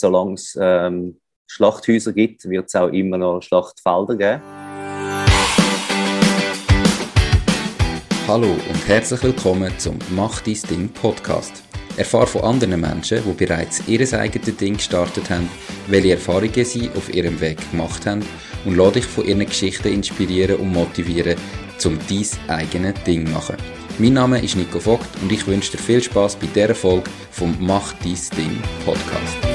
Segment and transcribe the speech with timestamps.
[0.00, 4.42] solange es ähm, Schlachthäuser gibt, wird es auch immer noch Schlachtfelder geben.
[8.26, 11.64] Hallo und herzlich willkommen zum Mach dein Ding Podcast.
[11.96, 15.48] Erfahre von anderen Menschen, die bereits ihr eigenes Ding gestartet haben,
[15.88, 18.24] welche Erfahrungen sie auf ihrem Weg gemacht haben
[18.64, 21.36] und lade dich von ihren Geschichten inspirieren und motivieren,
[21.84, 23.56] um dein eigenes Ding zu machen.
[23.98, 27.54] Mein Name ist Nico Vogt und ich wünsche dir viel Spaß bei dieser Folge vom
[27.58, 29.49] Mach dein Ding Podcast.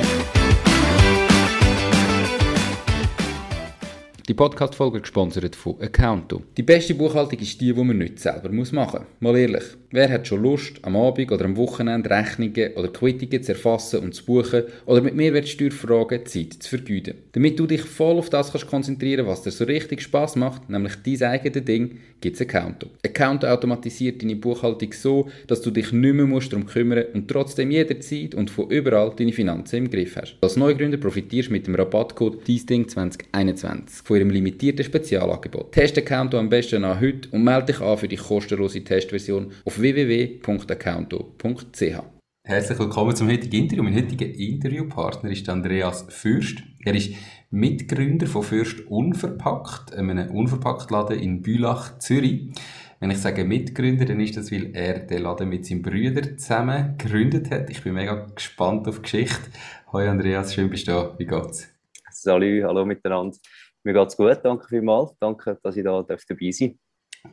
[4.27, 6.41] Die Podcast-Folge gesponsert von Accounto.
[6.57, 8.73] Die beste Buchhaltung ist die, die man nicht selber machen muss.
[9.19, 13.51] Mal ehrlich, wer hat schon Lust, am Abend oder am Wochenende Rechnungen oder Quittungen zu
[13.51, 17.13] erfassen und zu buchen oder mit Mehrwertsteuerfragen Zeit zu vergeuden?
[17.33, 20.95] Damit du dich voll auf das kannst konzentrieren was dir so richtig Spaß macht, nämlich
[21.05, 22.87] dein eigenes Ding, gibt es Accounto.
[23.05, 27.69] Accounto automatisiert deine Buchhaltung so, dass du dich nicht mehr musst darum kümmern und trotzdem
[27.69, 30.35] jederzeit und von überall deine Finanzen im Griff hast.
[30.41, 35.73] Als Neugründer profitierst du mit dem Rabattcode DIESDING2021 von ihrem limitierten Spezialangebot.
[35.73, 39.77] Test Accounto am besten an heute und melde dich an für die kostenlose Testversion auf
[39.77, 42.01] www.accounto.ch.
[42.47, 43.83] Herzlich willkommen zum heutigen Interview.
[43.83, 46.63] Mein heutiger Interviewpartner ist Andreas Fürst.
[46.85, 47.11] Er ist
[47.49, 52.53] Mitgründer von Fürst Unverpackt, einem Unverpacktladen in Bülach, Zürich.
[53.01, 56.97] Wenn ich sage Mitgründer, dann ist das, weil er den Laden mit seinem Brüder zusammen
[56.97, 57.69] gegründet hat.
[57.69, 59.49] Ich bin mega gespannt auf die Geschichte.
[59.91, 61.13] Hallo Andreas, schön bist du da.
[61.17, 61.75] Wie geht's?
[62.17, 63.37] Salut, hallo miteinander.
[63.85, 65.15] Mir geht's gut, danke vielmals.
[65.19, 66.79] Danke, dass ich da dabei sein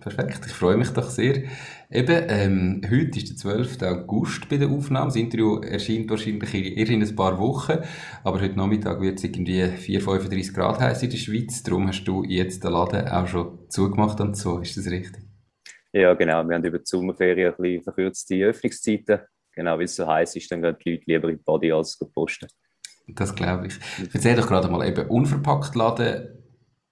[0.00, 1.44] Perfekt, ich freue mich doch sehr.
[1.91, 3.83] Eben, ähm, heute ist der 12.
[3.83, 5.06] August bei der Aufnahme.
[5.06, 7.78] Das Interview erscheint wahrscheinlich erst in ein paar Wochen,
[8.22, 11.62] aber heute Nachmittag wird es irgendwie 4, 35 Grad heiß in der Schweiz.
[11.62, 14.59] Darum hast du jetzt den Laden auch schon zugemacht und so.
[14.59, 15.22] Ist das richtig?
[15.94, 16.44] Ja, genau.
[16.44, 19.20] Wir haben über die Sommerferien ein bisschen verkürzte Öffnungszeiten.
[19.55, 21.98] Genau, weil es so heiß ist, dann gehen die Leute lieber in die Body als
[22.14, 22.48] posten.
[23.09, 23.78] Das glaube ich.
[24.12, 26.41] Erzähl doch gerade mal eben unverpackt Laden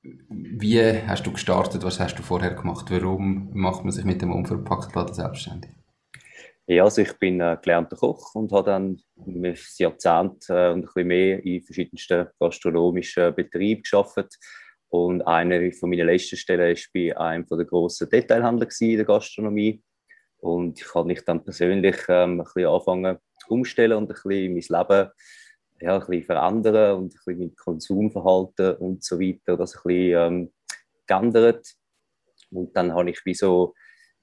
[0.02, 1.84] wie hast du gestartet?
[1.84, 2.86] Was hast du vorher gemacht?
[2.90, 5.70] Warum macht man sich mit dem Unverpacktladen selbstständig?
[6.66, 10.82] Ja, also ich bin äh, gelernter Koch und habe dann ein Jahrzehnt äh, und ein
[10.82, 14.36] bisschen mehr in verschiedensten gastronomischen Betrieben gearbeitet.
[14.88, 19.82] Und eine von meinen letzten Stellen war bei einem der grossen Detailhändler in der Gastronomie.
[20.38, 23.18] Und ich habe mich dann persönlich ähm, ein bisschen anfangen
[23.48, 25.10] umstellen und ein bisschen mein Leben
[25.80, 30.32] ja, ein bisschen verändern und ein bisschen mit Konsumverhalten und so weiter, das ein bisschen
[30.32, 30.52] ähm,
[31.06, 31.66] geändert.
[32.50, 33.74] Und dann habe ich wie so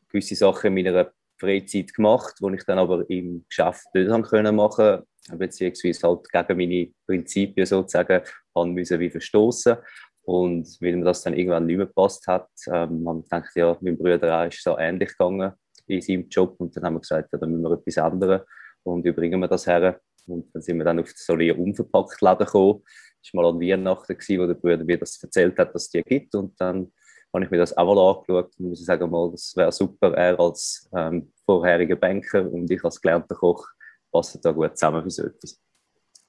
[0.09, 4.55] gewisse Sachen in meiner Freizeit gemacht, die ich dann aber im Geschäft nicht haben können
[4.55, 5.03] machen,
[5.33, 8.21] beziehungsweise halt gegen meine Prinzipien sozusagen
[8.55, 9.77] haben müssen wie verstoßen.
[10.23, 13.77] Und weil mir das dann irgendwann nicht mehr gepasst hat, ähm, haben wir gedacht, ja,
[13.79, 15.53] mein Bruder ist so ähnlich gegangen
[15.85, 18.41] in seinem Job und dann haben wir gesagt, ja, dann müssen wir etwas ändern
[18.83, 20.01] und überbringen wir das her.
[20.27, 22.83] Und dann sind wir dann auf so einen unverpackt Laden gekommen.
[23.23, 25.89] Das war mal an Weihnachten, gewesen, wo der Bruder mir das erzählt hat, dass es
[25.89, 26.35] die gibt.
[26.35, 26.91] Und dann
[27.33, 30.13] habe ich mir das auch mal angeschaut und muss sagen, mal, das wäre super.
[30.13, 33.65] Er als ähm, vorheriger Banker und ich als gelernter Koch
[34.11, 35.59] passen da gut zusammen für so etwas.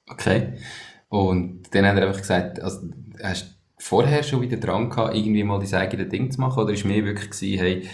[0.09, 0.53] Okay.
[1.09, 2.89] Und dann hat er einfach gesagt, also,
[3.23, 6.63] hast du vorher schon wieder dran gehabt, irgendwie mal dein eigenes Ding zu machen?
[6.63, 7.89] Oder ist mir wirklich gewesen, hey,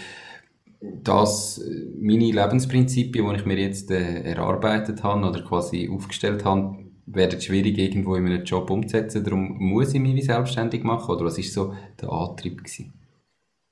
[0.80, 1.60] dass
[1.98, 7.78] meine Lebensprinzipien, die ich mir jetzt äh, erarbeitet habe oder quasi aufgestellt habe, werden schwierig
[7.78, 9.24] irgendwo in einem Job umzusetzen.
[9.24, 11.14] Darum muss ich mich selbstständig machen.
[11.14, 12.92] Oder was ist so der Antrieb gewesen?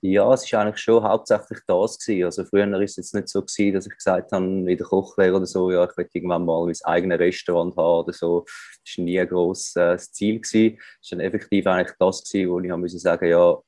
[0.07, 2.25] Ja, es war eigentlich schon hauptsächlich das gewesen.
[2.25, 5.37] Also früher war es jetzt nicht so gewesen, dass ich gesagt habe, in der Kochlehre
[5.37, 8.45] oder so, ja, ich möchte irgendwann mal mein eigenes Restaurant haben oder so.
[8.85, 10.41] Das war nie ein grosses äh, Ziel.
[10.43, 10.71] Es war
[11.11, 13.59] dann effektiv eigentlich das gewesen, wo ich sagen musste, ja,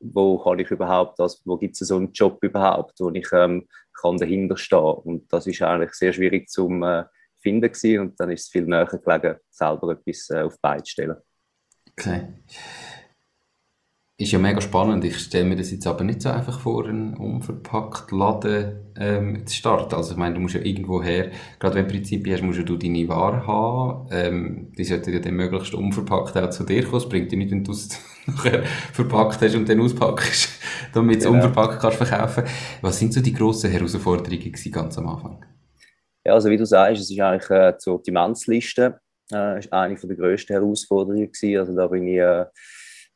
[0.00, 3.66] wo kann ich überhaupt, also wo gibt es so einen Job überhaupt, wo ich ähm,
[4.00, 7.04] kann dahinter stehen und das ist eigentlich sehr schwierig zu äh,
[7.40, 8.00] finden gewesen.
[8.00, 11.16] und dann ist es viel näher gelegen, selber etwas äh, auf die Beine zu stellen.
[11.92, 12.28] Okay.
[14.20, 15.04] Ist ja mega spannend.
[15.04, 19.54] Ich stelle mir das jetzt aber nicht so einfach vor, einen unverpackt Laden ähm, zu
[19.54, 19.94] starten.
[19.94, 21.30] Also ich meine, du musst ja irgendwo her,
[21.60, 24.08] gerade wenn du Prinzipien hast, musst du deine Ware haben.
[24.10, 26.96] Ähm, die sollte ja dann möglichst unverpackt auch zu dir kommen.
[26.96, 27.90] Es bringt dir nicht, wenn du es
[28.26, 30.48] nachher verpackt hast und dann auspackst,
[30.94, 31.36] damit du es genau.
[31.36, 32.42] unverpackt kannst verkaufen.
[32.82, 35.44] Was sind so die grossen Herausforderungen gewesen, ganz am Anfang?
[36.26, 38.98] Ja, also wie du sagst, es ist eigentlich äh, die Sortimentsliste.
[39.32, 41.58] Äh, ist eine der grössten Herausforderungen gewesen.
[41.60, 42.46] Also da bin ich äh,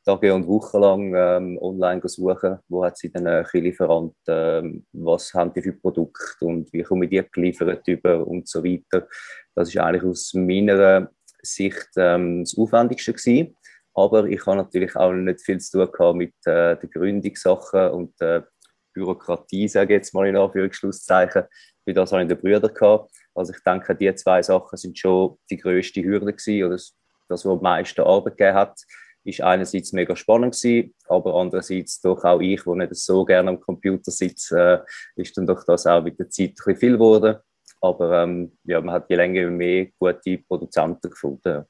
[0.05, 5.33] Tage und Wochen lang ähm, online suchen, wo hat sie denn äh, Lieferant, ähm, was
[5.33, 9.07] haben die für Produkte und wie kommen die geliefert über und so weiter.
[9.55, 11.09] Das ist eigentlich aus meiner
[11.43, 13.57] Sicht ähm, das Aufwendigste gewesen.
[13.95, 18.49] Aber ich habe natürlich auch nicht viel zu tun mit äh, den Gründungssachen und der
[18.95, 21.45] Bürokratie, sage ich jetzt mal in Anführungszeichen.
[21.85, 23.11] wie das habe ich den Brüder gehabt.
[23.35, 26.97] Also ich denke, die zwei Sachen sind schon die größte Hürde gewesen, oder das,
[27.29, 28.81] was am meisten Arbeit gegeben hat
[29.25, 33.61] ist einerseits mega spannend gewesen, aber andererseits doch auch ich, wo nicht so gerne am
[33.61, 34.85] Computer sitze,
[35.17, 37.37] äh, ist dann doch das auch mit der Zeit ein bisschen viel geworden.
[37.81, 41.65] Aber ähm, ja, man hat je länger mehr gute Produzenten gefunden.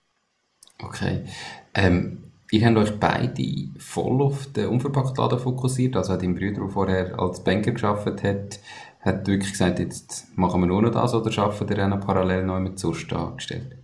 [0.83, 1.25] Okay.
[1.75, 5.97] Ähm, ihr habt euch beide voll auf den Unverpacktladen fokussiert.
[5.97, 8.61] Also dein Bruder, der vorher als Banker geschafft hat,
[9.01, 12.61] hat wirklich gesagt, jetzt machen wir nur noch das oder schaffen wir dann parallel noch
[12.61, 13.77] mit sonst angestellt?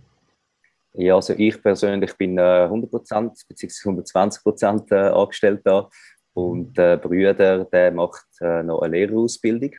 [0.99, 3.89] Ja, also ich persönlich bin äh, 100% bzw.
[3.89, 5.89] 120% äh, angestellt da.
[6.33, 9.71] Und der Brüder, der macht äh, noch eine Lehrerausbildung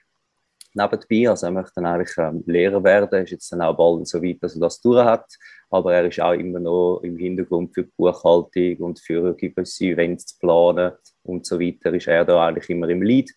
[0.74, 4.22] nebenbei, also er möchte dann eigentlich ähm, Lehrer werden, ist jetzt dann auch bald so
[4.22, 5.26] weit, dass er das durch hat,
[5.68, 10.26] aber er ist auch immer noch im Hintergrund für die Buchhaltung und für gewisse Events
[10.26, 13.30] zu planen und so weiter, ist er da eigentlich immer im Lead.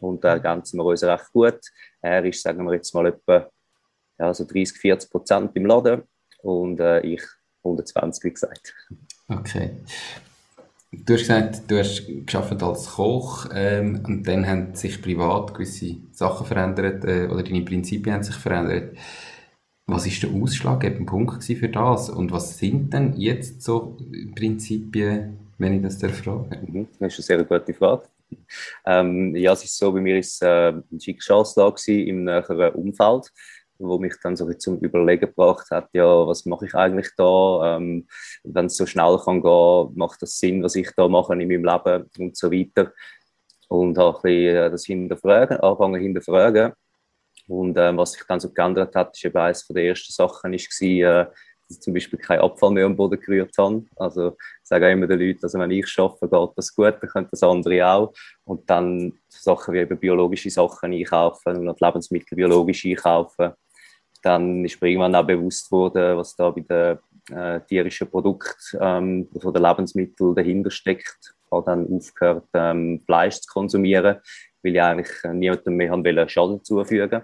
[0.00, 1.60] Und da ergänzen wir uns recht gut.
[2.00, 3.50] Er ist, sagen wir jetzt mal, etwa
[4.18, 6.02] ja, so 30, 40 Prozent im Laden
[6.42, 7.22] und äh, ich
[7.64, 8.74] 120, wie gesagt.
[9.28, 9.70] Okay.
[10.92, 15.96] Du hast gesagt, du hast geschafft als Koch ähm, und dann haben sich privat gewisse
[16.10, 18.96] Sachen verändert äh, oder deine Prinzipien haben sich verändert.
[19.86, 23.96] Was ist der ausschlaggebende Punkt für das und was sind denn jetzt so
[24.34, 26.58] Prinzipien, wenn ich das frage?
[26.66, 28.02] Mhm, das ist eine sehr gute Frage.
[28.84, 33.32] Ähm, ja, es ist so, bei mir ist äh, ein Schicksalsschlag im näheren Umfeld
[33.80, 37.76] wo mich dann so zum Überlegen gebracht hat, ja, was mache ich eigentlich da?
[37.76, 38.06] Ähm,
[38.44, 41.64] Wenn es so schnell kann gehen, macht das Sinn, was ich da mache in meinem
[41.64, 42.92] Leben und so weiter.
[43.68, 46.72] Und habe ein bisschen äh, das hinterfragen, angefangen hinterfragen.
[47.48, 50.70] Und ähm, was sich dann so geändert hat, ist eben eines der ersten Sachen, ist,
[50.80, 53.84] war, äh, dass ich zum Beispiel keinen Abfall mehr am Boden gerührt habe.
[53.96, 57.10] Also ich sage auch immer den Leuten, also wenn ich arbeite, geht das gut, dann
[57.10, 58.12] können das andere auch.
[58.44, 63.52] Und dann Sachen wie eben biologische Sachen einkaufen und Lebensmittel biologisch einkaufen
[64.22, 66.98] dann ist mir irgendwann auch bewusst worden, was da bei den
[67.36, 71.34] äh, tierischen Produkten ähm, von Lebensmitteln dahinter steckt.
[71.44, 74.16] Ich habe dann aufgehört, ähm, Fleisch zu konsumieren,
[74.62, 77.22] weil ich eigentlich niemandem mehr Schaden zufügen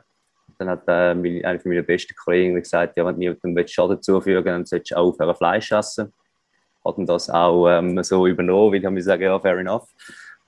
[0.58, 4.44] Dann hat äh, eine von meinen besten Kollegen gesagt, ja, wenn du niemandem Schaden zufügen
[4.44, 6.12] dann solltest du auch aufhören, Fleisch essen.
[6.84, 9.88] Hatten das auch ähm, so übernommen, weil ich habe gesagt, ja, fair enough.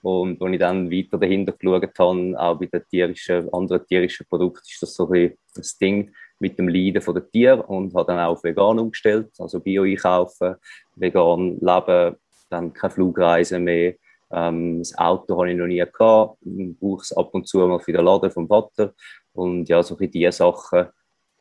[0.03, 4.63] Und als ich dann weiter dahinter geschaut habe, auch bei den tierischen, anderen tierischen Produkten,
[4.69, 8.33] ist das so ein das Ding, mit dem Leiden der Tiere und habe dann auch
[8.33, 10.57] auf vegan umgestellt, also Bio einkaufen,
[10.97, 12.17] vegan leben,
[12.51, 13.95] dann keine Flugreisen mehr.
[14.31, 16.39] Ähm, das Auto habe ich noch nie gehabt,
[16.81, 18.93] brauche es ab und zu mal für den Laden vom Vater
[19.33, 20.89] und ja, so diese Sachen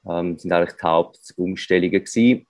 [0.08, 2.48] ähm, sind eigentlich die Hauptumstellungen gewesen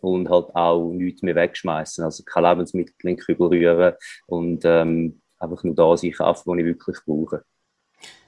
[0.00, 3.94] und halt auch nichts mehr wegschmeißen, also keine Lebensmittel in den Kübel rühren
[4.26, 7.44] und ähm, einfach nur das einkaufen, was ich wirklich brauche.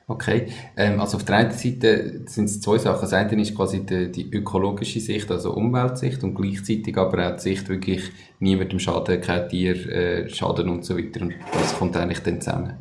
[0.08, 3.02] Okay, ähm, also auf der einen Seite sind es zwei Sachen.
[3.02, 7.42] Das eine ist quasi die, die, ökologische Sicht, also Umweltsicht und gleichzeitig aber auch die
[7.42, 8.10] Sicht wirklich
[8.40, 11.22] niemandem Schaden, kein Tier äh, Schaden und so weiter.
[11.22, 12.74] Und das kommt eigentlich dann zusammen.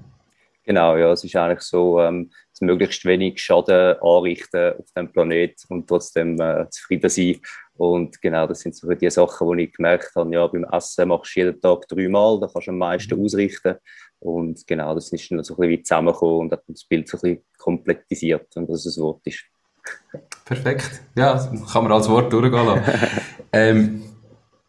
[0.64, 5.56] Genau, ja, es ist eigentlich so, ähm, dass möglichst wenig Schaden anrichten auf dem Planet
[5.70, 7.40] und trotzdem äh, zufrieden sein.
[7.74, 11.36] Und genau, das sind so die Sachen, die ich gemerkt habe, ja, beim Essen machst
[11.36, 13.26] du jeden Tag dreimal, da kannst du am meisten mhm.
[13.26, 13.76] ausrichten.
[14.22, 17.18] Und genau, das ist dann so ein bisschen wie zusammengekommen und hat das Bild so
[17.18, 19.44] ein bisschen komplettisiert und dass es ein Wort ist.
[20.46, 21.02] Perfekt.
[21.16, 22.84] Ja, kann man als Wort durchgehen lassen.
[23.52, 24.04] ähm,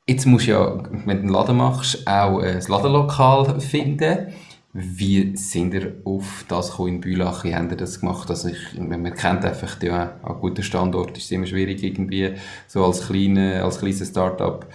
[0.07, 4.33] jetzt musst du ja, wenn du einen Laden machst, auch ein Ladenlokal finden.
[4.73, 7.45] Wie sind ihr auf das gekommen in Bülach?
[7.45, 8.31] Wie habt ihr das gemacht?
[8.31, 12.37] Also ich, man kennt einfach, ja, an guten Standort ist es immer schwierig, irgendwie
[12.69, 14.67] so als, kleine, als kleines Start-up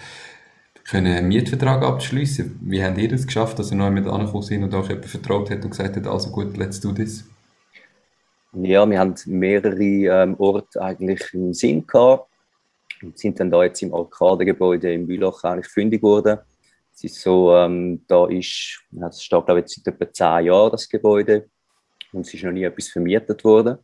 [0.94, 2.60] einen Mietvertrag abzuschließen.
[2.62, 5.50] Wie habt ihr das geschafft, dass ihr noch mit angekommen sind und euch jemand vertraut
[5.50, 7.26] hat und gesagt hat, also gut, let's do this?
[8.54, 12.30] Ja, wir haben mehrere ähm, Orte eigentlich im Sinn gehabt
[13.02, 16.40] und sind dann da jetzt im Arkadegebäude in Bülach eigentlich fündig geworden.
[16.94, 20.90] Es ist so, ähm, da ist, das steht glaube ich seit etwa zehn Jahren das
[20.90, 21.50] Gebäude
[22.14, 23.78] und es ist noch nie etwas vermietet worden.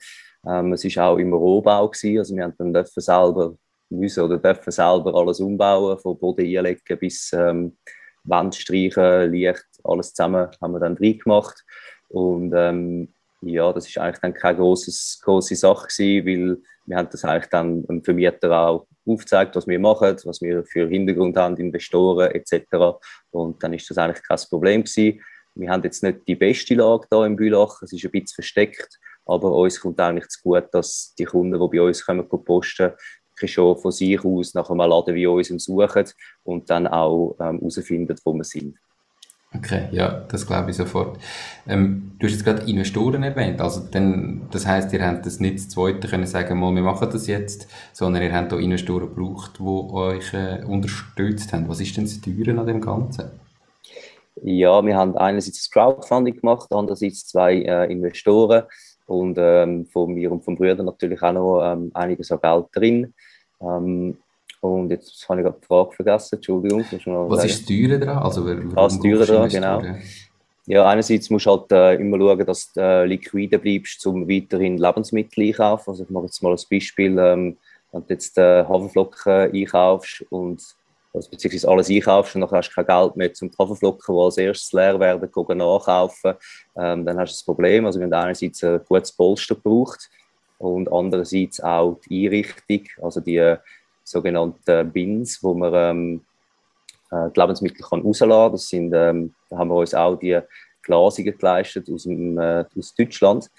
[0.48, 3.56] Ähm, es ist auch im Rohbau gewesen, also wir haben dann selber
[4.00, 7.78] müssen oder dürfen selber alles umbauen, von Boden einlegen bis ähm,
[8.24, 11.64] Wand streichen, Licht, alles zusammen haben wir dann drin gemacht.
[12.10, 17.10] Und ähm, ja, das ist eigentlich dann keine großes, große Sache gewesen, weil wir haben
[17.12, 21.58] das eigentlich dann dem Vermieter auch aufgezeigt, was wir machen, was wir für Hintergrund haben,
[21.58, 22.98] Investoren etc.
[23.32, 25.22] Und dann ist das eigentlich kein Problem gewesen.
[25.56, 29.00] Wir haben jetzt nicht die beste Lage da im Bülach, es ist ein bisschen versteckt,
[29.26, 32.92] aber uns kommt eigentlich zu gut, dass die Kunden, die bei uns kommen, posten,
[33.46, 36.06] schon von sich aus nach einem Laden wie uns suchen
[36.44, 38.76] und dann auch ähm, herausfinden, wo wir sind.
[39.56, 41.20] Okay, ja, das glaube ich sofort.
[41.68, 45.58] Ähm, du hast jetzt gerade Investoren erwähnt, also dann, das heißt, ihr habt das nicht
[45.58, 49.60] das Zweite können sagen, mal, wir machen das jetzt, sondern ihr habt auch Investoren gebraucht,
[49.60, 51.70] die euch äh, unterstützt haben.
[51.70, 53.30] Was ist denn das Teure an dem Ganzen?
[54.42, 58.64] Ja, wir haben einerseits das Crowdfunding gemacht, andererseits zwei äh, Investoren
[59.08, 63.14] und ähm, von mir und vom Brüder natürlich auch noch ähm, einiges an Geld drin.
[63.62, 64.18] Ähm,
[64.62, 66.86] und jetzt habe ich gerade die Frage vergessen, Entschuldigung.
[66.90, 67.50] Was sagen.
[67.50, 68.24] ist das Teure daran?
[68.24, 69.82] Also, das Teure daran, genau.
[70.66, 74.78] Ja, einerseits musst du halt äh, immer schauen, dass du äh, liquide bleibst, um weiterhin
[74.78, 75.90] Lebensmittel einkaufen.
[75.90, 77.58] Also ich mache jetzt mal ein Beispiel, ähm,
[77.92, 80.64] wenn du jetzt äh, Haferflocken einkaufst und
[81.14, 84.38] also beziehungsweise alles einkaufst und dann hast du kein Geld mehr zum Haferflocken, die als
[84.38, 86.34] erstes leer werden, gehen nachkaufen,
[86.76, 87.86] ähm, dann hast du das Problem.
[87.86, 90.10] Also wir haben einerseits ein gutes Polster gebraucht
[90.58, 93.56] und andererseits auch die Einrichtung, also die
[94.04, 96.22] sogenannten Bins, wo man ähm,
[97.12, 98.52] äh, die Lebensmittel kann rauslassen kann.
[98.52, 100.40] Das sind, ähm, da haben wir uns auch die
[100.82, 103.50] glasigen geleistet aus, dem, äh, aus Deutschland.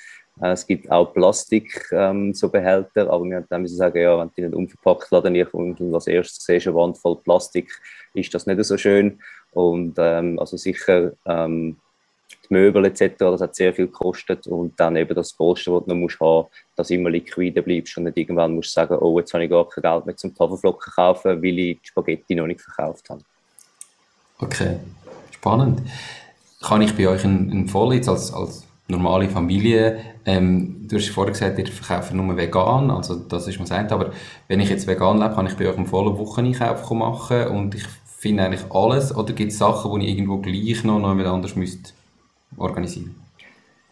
[0.40, 4.30] Äh, es gibt auch Plastik, ähm, so Behälter, aber wir haben müssen sagen, ja, wenn
[4.36, 7.70] die nicht unverpackt laden und als erstes siehst, eine Wand voll Plastik,
[8.14, 9.20] ist das nicht so schön.
[9.52, 11.76] Und ähm, also sicher ähm,
[12.48, 15.90] die Möbel etc., das hat sehr viel gekostet und dann eben das Polster, das du
[15.90, 19.18] noch musst haben, dass du immer liquide bleibst und nicht irgendwann musst du sagen, oh,
[19.18, 22.46] jetzt habe ich gar kein Geld mehr zum Tafelflocken kaufen, weil ich die Spaghetti noch
[22.46, 23.22] nicht verkauft habe.
[24.38, 24.78] Okay,
[25.30, 25.82] spannend.
[26.60, 31.32] Kann ich bei euch einen Fall jetzt als, als normale Familie, ähm, du hast vorher
[31.32, 34.12] gesagt, ihr verkauft nur vegan, also das ist mir das aber
[34.48, 37.84] wenn ich jetzt vegan lebe, kann ich bei euch einen vollen Wocheneinkauf machen und ich
[38.06, 41.92] finde eigentlich alles, oder gibt es Sachen, die ich irgendwo gleich noch, noch anders müsste
[42.56, 43.14] organisieren?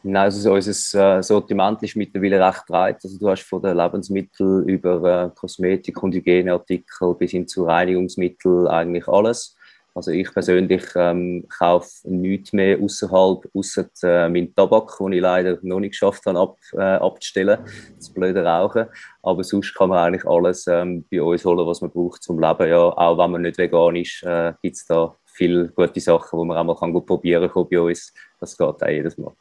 [0.04, 2.98] Nein, also unser äh, Sortiment ist mittlerweile recht breit.
[3.04, 8.66] Also du hast von den Lebensmitteln über äh, Kosmetik und Hygieneartikel bis hin zu Reinigungsmitteln
[8.66, 9.56] eigentlich alles.
[9.94, 15.58] Also ich persönlich ähm, kaufe nichts mehr außerhalb, außer äh, meinen Tabak, den ich leider
[15.62, 17.58] noch nicht geschafft habe ab, äh, abzustellen,
[17.96, 18.86] das blöde Rauchen.
[19.22, 22.68] Aber sonst kann man eigentlich alles ähm, bei uns holen, was man braucht zum Leben.
[22.68, 26.46] Ja, auch wenn man nicht vegan ist, äh, gibt es da viele gute Sachen, die
[26.46, 28.14] man auch mal kann gut probieren kann bei uns.
[28.40, 29.32] Das geht auch jedes Mal.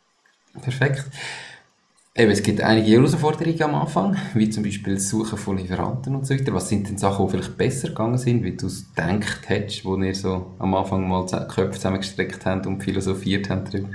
[0.62, 1.06] Perfekt.
[2.14, 6.28] Eben, es gibt einige Herausforderungen am Anfang, wie zum Beispiel das Suchen von Lieferanten und
[6.28, 6.54] so weiter.
[6.54, 9.96] Was sind denn Sachen, die vielleicht besser gegangen sind, wie du es gedacht hättest, wo
[9.96, 13.92] ihr so am Anfang mal die Köpfe zusammengestreckt habt und philosophiert habt darüber?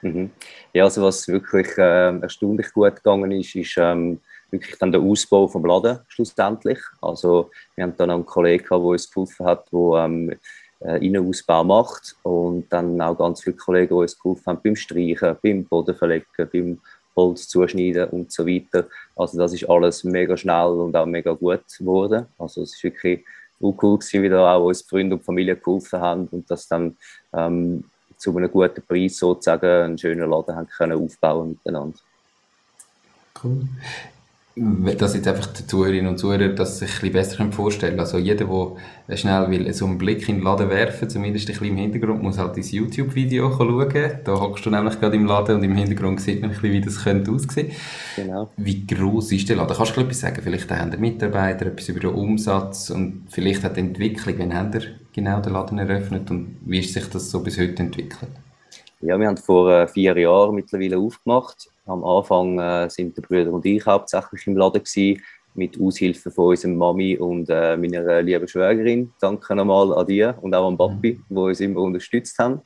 [0.00, 0.30] Mhm.
[0.72, 4.18] Ja, also was wirklich äh, erstaunlich gut gegangen ist, ist ähm,
[4.50, 6.78] wirklich dann der Ausbau vom Laden schlussendlich.
[7.02, 10.34] Also wir haben dann einen Kollegen, der uns geholfen hat, der ähm,
[10.80, 15.36] äh, Innenausbau macht und dann auch ganz viele Kollegen, die uns geholfen haben beim Streichen,
[15.42, 16.78] beim Bodenverlegen, beim
[17.18, 18.86] Holz zuschneiden und so weiter.
[19.16, 22.26] Also das ist alles mega schnell und auch mega gut geworden.
[22.38, 23.24] Also es ist wirklich
[23.60, 26.96] cool gewesen, wie da auch uns Freunde und Familie geholfen haben und das dann
[27.32, 27.84] ähm,
[28.16, 31.98] zu einem guten Preis sozusagen einen schönen Laden haben können aufbauen miteinander.
[33.42, 33.68] Cool
[34.98, 38.00] dass jetzt einfach die Zuhörerinnen und Zuhörer das sich ein bisschen besser vorstellen können.
[38.00, 38.46] Also jeder,
[39.08, 42.22] der schnell will, so einen Blick in den Laden werfen, zumindest ein bisschen im Hintergrund,
[42.22, 43.88] muss halt ins YouTube-Video schauen.
[44.24, 46.80] Da hockst du nämlich gerade im Laden und im Hintergrund sieht man ein bisschen, wie
[46.80, 47.72] das könnte aussehen.
[48.16, 48.50] Genau.
[48.56, 49.76] Wie gross ist der Laden?
[49.76, 50.40] Kannst du etwas sagen?
[50.42, 54.72] Vielleicht haben der Mitarbeiter etwas über den Umsatz und vielleicht hat die Entwicklung, wann haben
[54.72, 58.30] der genau den Laden eröffnet und wie ist sich das so bis heute entwickelt?
[59.00, 63.52] Ja, wir haben vor äh, vier Jahren mittlerweile aufgemacht am Anfang äh, sind der Brüder
[63.52, 65.22] und ich hauptsächlich im Laden gewesen,
[65.54, 69.12] mit Aushilfe von unserer Mami und äh, meiner lieben Schwägerin.
[69.20, 71.34] Danke nochmal an die und auch an Papi, mhm.
[71.34, 72.60] die uns immer unterstützt haben.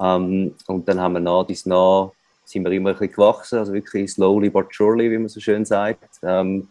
[0.00, 2.12] Ähm, und dann haben wir nach dies nach
[2.44, 5.64] sind wir immer ein bisschen gewachsen, also wirklich slowly but surely, wie man so schön
[5.64, 6.18] sagt.
[6.22, 6.68] Ähm,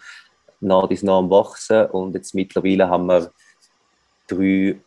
[0.59, 3.31] nach dies nach am Wachsen und jetzt mittlerweile haben wir
[4.27, 4.79] drei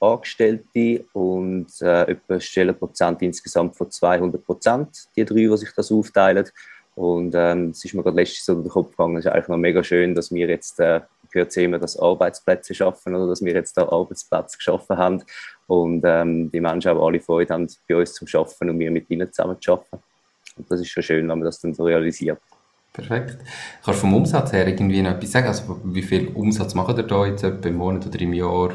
[0.00, 6.48] Angestellte und äh, etwa Stellenprozent insgesamt von 200 Prozent, die drei, die sich das aufteilen.
[6.94, 9.48] Und ähm, es ist mir gerade letztes so durch den Kopf gegangen, es ist eigentlich
[9.48, 11.00] noch mega schön, dass wir jetzt, äh,
[11.30, 15.22] gehört ja immer, dass Arbeitsplätze schaffen oder dass wir jetzt da Arbeitsplätze geschaffen haben
[15.68, 19.08] und ähm, die Menschen auch alle Freude haben, bei uns zu arbeiten und wir mit
[19.10, 20.02] ihnen zusammen zu arbeiten.
[20.56, 22.40] Und das ist schon schön, wenn man das dann so realisiert.
[22.92, 23.38] Perfekt.
[23.84, 25.46] Kannst du vom Umsatz her irgendwie noch etwas sagen?
[25.46, 28.70] Also wie viel Umsatz macht ihr da jetzt etwa im Monat oder im Jahr?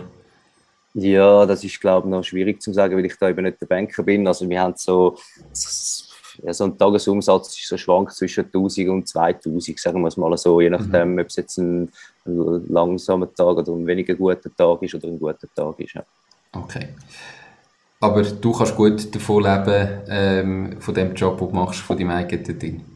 [0.93, 3.65] Ja, das ist, glaube ich, noch schwierig zu sagen, weil ich da eben nicht der
[3.65, 4.27] Banker bin.
[4.27, 5.17] Also wir haben so,
[6.43, 10.37] ja, so ein Tagesumsatz ist so schwankt zwischen 1000 und 2000, sagen wir es mal
[10.37, 11.19] so, je nachdem, mhm.
[11.19, 11.91] ob es jetzt ein,
[12.25, 15.95] ein, langsamer Tag oder ein weniger guter Tag ist oder ein guter Tag ist.
[15.95, 16.03] Ja.
[16.51, 16.89] Okay.
[17.99, 22.11] Aber du kannst gut davon leben, ähm, von dem Job, den du machst, von deinem
[22.11, 22.92] eigenen Ding?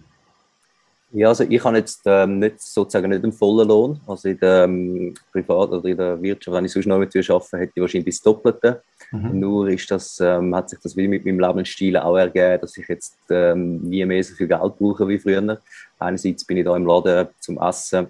[1.12, 4.00] Ja, also ich habe jetzt ähm, nicht, sozusagen nicht einen vollen Lohn.
[4.06, 7.58] Also in der ähm, Privat- oder in der Wirtschaft, wenn ich sonst noch mit arbeite,
[7.58, 8.84] hätte ich wahrscheinlich das Doppelte.
[9.12, 9.40] Mhm.
[9.40, 12.88] Nur ist das, ähm, hat sich das wie mit meinem Lebensstil auch ergeben, dass ich
[12.90, 15.58] jetzt ähm, nie mehr so viel Geld brauche wie früher.
[15.98, 18.08] Einerseits bin ich da im Laden zum Essen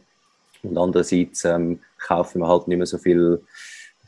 [0.63, 3.41] und andererseits ähm, kaufe ich mir halt nicht mehr so viel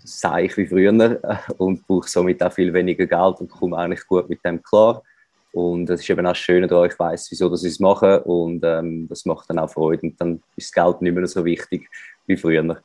[0.04, 1.20] Seich wie früher
[1.58, 5.04] und brauche somit auch viel weniger Geld und komme eigentlich gut mit dem klar.
[5.52, 9.08] Und das ist eben auch schön daran, ich weiß, wieso dass ich mache und ähm,
[9.08, 10.04] das macht dann auch Freude.
[10.04, 11.90] Und dann ist das Geld nicht mehr so wichtig
[12.28, 12.78] wie früher.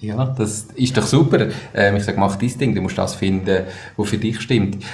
[0.00, 1.48] Ja, das ist doch super.
[1.74, 3.66] Ähm, ich sage, mach dein Ding, du musst das finden,
[3.96, 4.84] was für dich stimmt.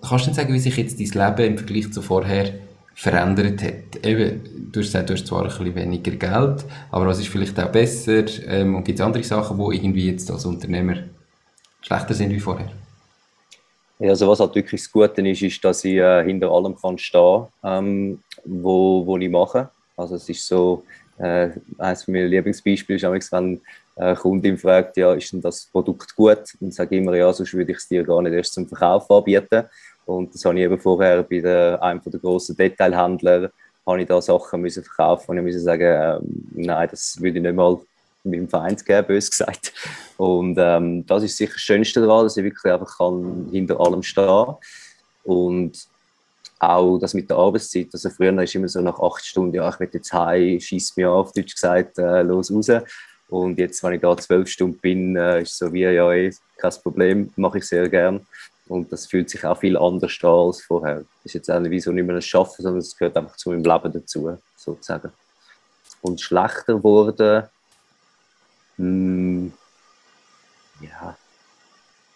[0.00, 2.54] Kannst du denn sagen, wie sich jetzt dein Leben im Vergleich zu vorher
[2.94, 4.04] verändert hat?
[4.04, 7.58] Eben, du hast gesagt, du hast zwar ein bisschen weniger Geld, aber was ist vielleicht
[7.58, 8.24] auch besser?
[8.46, 10.96] Ähm, und gibt es andere Sachen, die irgendwie jetzt als Unternehmer
[11.82, 12.70] schlechter sind wie vorher?
[14.00, 17.46] Also was halt wirklich das Gute ist, ist, dass ich äh, hinter allem kann stehen
[17.62, 19.70] ähm, wo, wo ich mache.
[19.96, 20.82] Also es ist so,
[21.18, 23.60] äh, eines meiner Lieblingsbeispiele ist, wenn
[23.96, 26.42] eine Kundin fragt, ja, ist denn das Produkt gut?
[26.60, 29.64] Dann sage immer, ja, sonst würde ich es dir gar nicht erst zum Verkauf anbieten.
[30.04, 33.50] Und das habe ich eben vorher bei der, einem der grossen Detailhändler,
[33.86, 36.18] habe ich da Sachen müssen verkaufen und ich musste sagen, äh,
[36.54, 37.78] nein, das würde ich nicht mal
[38.24, 39.72] meinem Feind geben, bös gesagt.
[40.16, 44.02] Und ähm, das ist sicher das Schönste daran, dass ich wirklich einfach kann hinter allem
[44.02, 44.54] stehen
[45.24, 45.86] und
[46.58, 47.88] auch das mit der Arbeitszeit.
[47.92, 51.10] Also früher ist immer so nach acht Stunden, ja, ich will jetzt heim, schieß mir
[51.10, 52.70] auf, Deutsch gesagt, äh, los raus.
[53.28, 56.72] Und jetzt, wenn ich da zwölf Stunden bin, äh, ist so wie, ja, eh, kein
[56.82, 58.26] Problem, mache ich sehr gern.
[58.66, 60.96] Und das fühlt sich auch viel anders an als vorher.
[60.96, 63.50] Das ist jetzt auch nicht so nicht mehr ein Schaffen, sondern es gehört einfach zu
[63.50, 65.12] meinem Leben dazu, sozusagen.
[66.00, 67.50] Und schlechter wurde,
[68.76, 69.52] hm,
[70.80, 71.16] ja,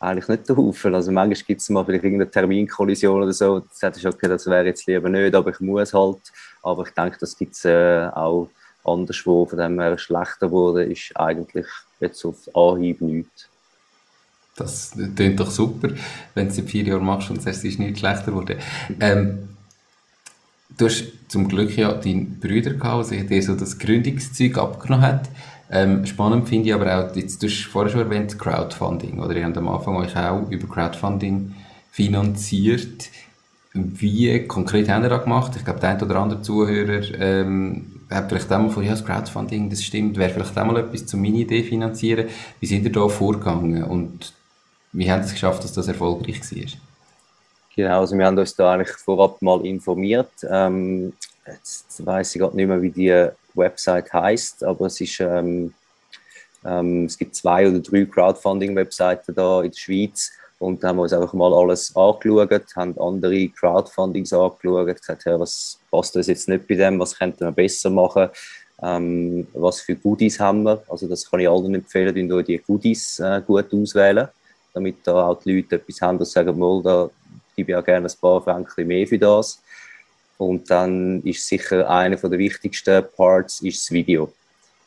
[0.00, 0.94] eigentlich nicht der Haufen.
[0.94, 3.60] Also manchmal gibt es mal vielleicht irgendeine Terminkollision oder so.
[3.60, 6.20] Das hätte ich okay, das wäre jetzt lieber nicht, aber ich muss halt.
[6.62, 8.48] Aber ich denke, das gibt es äh, auch
[8.84, 9.46] anderswo.
[9.46, 11.66] Von dem her schlechter wurde, ist eigentlich
[12.00, 13.48] jetzt auf Anhieb nichts.
[14.56, 15.90] Das klingt doch super,
[16.34, 18.58] wenn du es in vier Jahren machst und sagst, es ist nicht schlechter geworden.
[18.98, 19.48] Ähm,
[20.76, 25.28] du hast zum Glück ja deine Brüder gehabt, der dir so das Gründungszeug abgenommen hat.
[25.70, 29.44] Ähm, spannend finde ich aber auch, jetzt, du hast vorher schon erwähnt, Crowdfunding, oder ihr
[29.44, 31.54] habt am Anfang euch auch über Crowdfunding
[31.90, 33.10] finanziert.
[33.74, 35.52] Wie konkret habt ihr das gemacht?
[35.56, 39.04] Ich glaube, der ein oder andere Zuhörer ähm, hat vielleicht auch mal von, ja, das
[39.04, 42.28] Crowdfunding, das stimmt, wäre vielleicht auch mal etwas zum Mini-Idee finanzieren.
[42.60, 44.32] Wie sind ihr da vorgegangen und
[44.92, 46.64] wie habt ihr es geschafft, dass das erfolgreich war?
[47.76, 50.32] Genau, also wir haben uns da eigentlich vorab mal informiert.
[50.48, 51.12] Ähm,
[51.46, 55.74] jetzt weiß ich gerade nicht mehr, wie die Website heißt, aber es ist ähm,
[56.64, 61.02] ähm, es gibt zwei oder drei Crowdfunding-Webseiten da in der Schweiz und da haben wir
[61.02, 66.48] uns einfach mal alles angeschaut, haben andere Crowdfundings angeschaut, gesagt, ja, was passt uns jetzt
[66.48, 68.28] nicht bei dem, was könnten wir besser machen,
[68.82, 73.20] ähm, was für Goodies haben wir, also das kann ich allen empfehlen, die die Goodies
[73.20, 74.28] äh, gut auswählen,
[74.74, 77.08] damit da auch die Leute etwas haben, das sagen, mal, da
[77.56, 79.62] gebe ich auch gerne ein paar Franken mehr für das.
[80.38, 84.32] Und dann ist sicher einer der wichtigsten Parts ist das Video.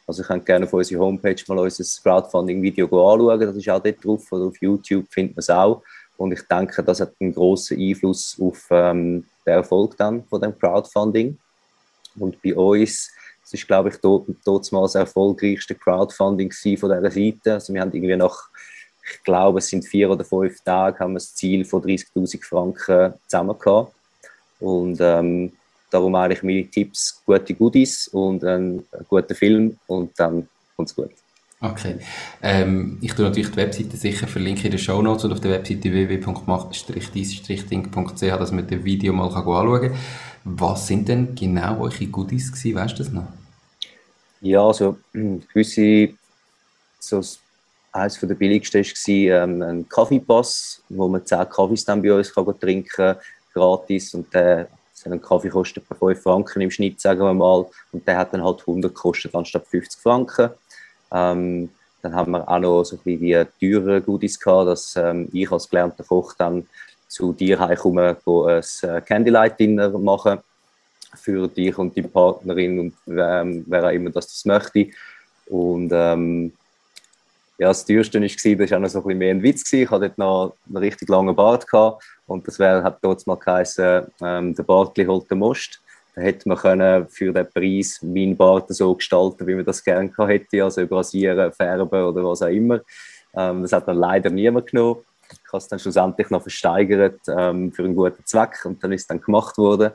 [0.08, 3.40] Also ich kann gerne auf unserer Homepage mal unser Crowdfunding-Video anschauen.
[3.40, 5.84] Das ist auch dort drauf oder auf YouTube findet man es auch.
[6.18, 10.58] Und ich denke, das hat einen großen Einfluss auf ähm, den Erfolg dann von dem
[10.58, 11.38] Crowdfunding.
[12.18, 13.12] Und bei uns,
[13.42, 17.54] das ist glaube ich dort, mal das erfolgreichste Crowdfunding von dieser Seite.
[17.54, 18.50] Also wir haben irgendwie nach,
[19.12, 23.14] ich glaube es sind vier oder fünf Tage, haben wir das Ziel von 30'000 Franken
[23.28, 23.58] zusammen.
[24.62, 25.52] Und ähm,
[25.92, 31.12] darum eigentlich meine Tipps, gute Goodies und einen guten Film und dann kommt es gut.
[31.64, 32.00] Okay.
[32.42, 35.52] Ähm, ich tue natürlich die Webseite sicher verlinken in den Show Notes und auf der
[35.52, 39.94] Webseite www.mach-dies-ding.ch, dass man das Video mal anschauen kann.
[40.44, 42.76] Was sind denn genau eure Goodies gewesen?
[42.76, 43.28] Weißt du das noch?
[44.42, 46.16] Ja, also gewisse,
[47.00, 47.22] so
[47.92, 52.60] eines der billigsten war ähm, ein Kaffeepass, wo man 10 Kaffees dann bei uns kann
[52.60, 53.18] trinken kann
[53.54, 58.08] gratis und der so einen Kaffee kostet 5 Franken im Schnitt, sagen wir mal, und
[58.08, 60.52] der hat dann halt 100 gekostet anstatt 50 Franken.
[61.12, 61.70] Ähm,
[62.02, 65.52] dann haben wir auch noch so ein bisschen wie teure Goodies gehabt, dass ähm, ich
[65.52, 66.68] als gelernter Koch dann
[67.08, 70.40] zu dir heimkomme, ein äh, Candlelight-Dinner machen
[71.16, 74.88] für dich und die Partnerin und ähm, wer auch immer das, das möchte.
[75.48, 76.54] Und ähm,
[77.58, 79.72] ja, das teuerste war, das war auch noch so ein bisschen mehr ein Witz.
[79.74, 83.36] Ich hatte dort noch einen richtig langen Bart gehabt und das wär, hat dort mal
[83.36, 85.82] geheißen, ähm, der Bartli holt den Most.
[86.16, 90.12] Da hätte man können für den Preis meinen Bart so gestalten, wie man das gerne
[90.28, 92.82] hätte, also überrasieren, färben oder was auch immer.
[93.36, 95.02] Ähm, das hat dann leider niemand genommen.
[95.32, 99.02] Ich habe es dann schlussendlich noch versteigert ähm, für einen guten Zweck und dann ist
[99.02, 99.92] es dann gemacht worden.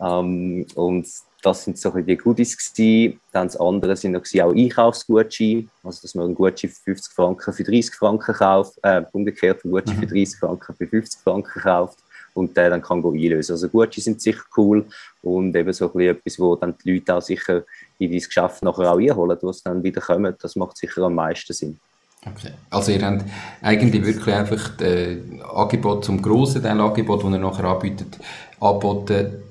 [0.00, 1.08] Ähm, und
[1.42, 3.20] das sind so die Goodies gewesen.
[3.32, 7.52] Dann das andere sind noch auch Einkaufsgutscheine, also dass man einen Gutschein für 50 Franken
[7.52, 10.00] für 30 Franken kauft, äh, umgekehrt einen Gutschein mhm.
[10.00, 11.98] für 30 Franken für 50 Franken kauft
[12.34, 13.52] und der dann kann einlösen.
[13.52, 14.86] Also Gutscheine sind sicher cool
[15.22, 17.62] und eben so ein etwas, wo dann die Leute auch sicher
[17.98, 21.14] in dein Geschäft nachher auch einholen, wo es dann wieder kommen, das macht sicher am
[21.14, 21.78] meisten Sinn.
[22.26, 22.50] Okay.
[22.70, 23.24] Also ihr habt
[23.62, 25.18] eigentlich wirklich einfach das äh,
[25.54, 28.18] Angebot zum grossen Teil Angebot, das ihr nachher anbietet,
[28.58, 29.44] angeboten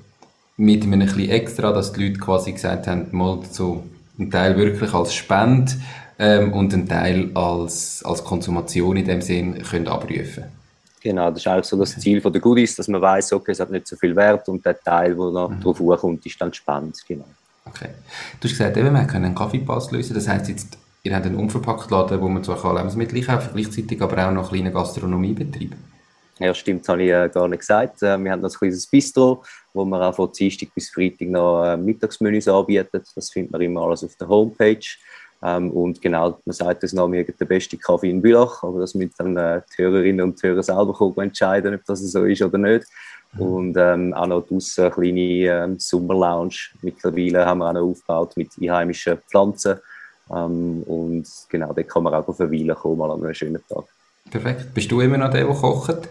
[0.58, 3.84] mit einem bisschen extra, dass die Leute quasi gesagt haben, mal so
[4.18, 5.72] einen Teil wirklich als Spende
[6.18, 10.44] ähm, und einen Teil als, als Konsumation in dem Sinn können abrufen
[11.00, 13.60] Genau, das ist eigentlich so das Ziel von der Goodies, dass man weiß, okay, es
[13.60, 15.60] hat nicht so viel Wert und der Teil, der noch mhm.
[15.60, 16.96] drauf kommt, ist dann spannend.
[17.06, 17.24] Genau.
[17.64, 17.90] Okay.
[18.40, 20.14] Du hast gesagt, eben, wir können einen Kaffeepass lösen.
[20.14, 24.32] Das heisst jetzt, ihr habt einen Unverpacktladen, wo man zwar Lebensmittel einkaufen gleichzeitig aber auch
[24.32, 25.76] noch kleine Gastronomiebetriebe.
[26.40, 28.02] Ja, stimmt, das habe ich äh, gar nicht gesagt.
[28.02, 29.42] Äh, wir haben das kleines Bistro,
[29.78, 33.00] wo wir auch von Dienstag bis Freitag noch äh, Mittagsmenüs anbieten.
[33.14, 34.84] Das findet man immer alles auf der Homepage.
[35.40, 38.80] Ähm, und genau, man sagt das noch, wir haben den besten Kaffee in Bülach, aber
[38.80, 42.58] das müssen dann äh, die Hörerinnen und Hörer selber entscheiden, ob das so ist oder
[42.58, 42.86] nicht.
[43.34, 43.40] Mhm.
[43.40, 46.56] Und ähm, auch noch draussen eine kleine ähm, Sommerlounge.
[46.82, 49.76] Mittlerweile haben wir auch noch aufgebaut mit einheimischen Pflanzen.
[50.30, 53.84] Ähm, und genau, da kann man auch verweilen kommen, mal an einem schönen Tag.
[54.28, 54.74] Perfekt.
[54.74, 56.08] Bist du immer noch der, der kocht?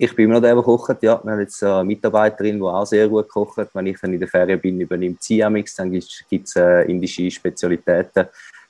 [0.00, 1.20] Ich bin immer noch der, der kocht, ja.
[1.24, 3.68] Wir haben jetzt eine Mitarbeiterin, die auch sehr gut kocht.
[3.74, 5.74] Wenn ich dann in der Ferien bin, übernimmt sie amix.
[5.74, 8.26] Dann gibt es äh, indische Spezialitäten,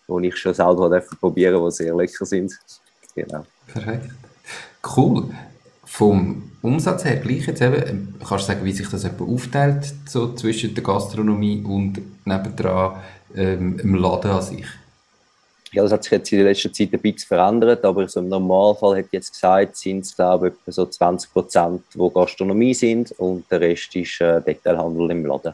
[0.08, 2.58] die ich schon selber probieren die sehr lecker sind.
[3.14, 3.44] Genau.
[3.66, 4.10] Perfekt.
[4.96, 5.24] Cool.
[5.84, 10.34] Vom Umsatz her gleich jetzt eben, kannst du sagen, wie sich das etwa aufteilt so
[10.34, 12.96] zwischen der Gastronomie und nebendran
[13.34, 14.66] ähm, im Laden an sich?
[15.72, 18.28] Ja, das hat sich jetzt in der letzten Zeit ein bisschen verändert, aber so im
[18.28, 22.74] Normalfall hätte ich jetzt gesagt, sind es glaube ich etwa so 20 Prozent, die Gastronomie
[22.74, 25.52] sind und der Rest ist äh, Detailhandel im Laden.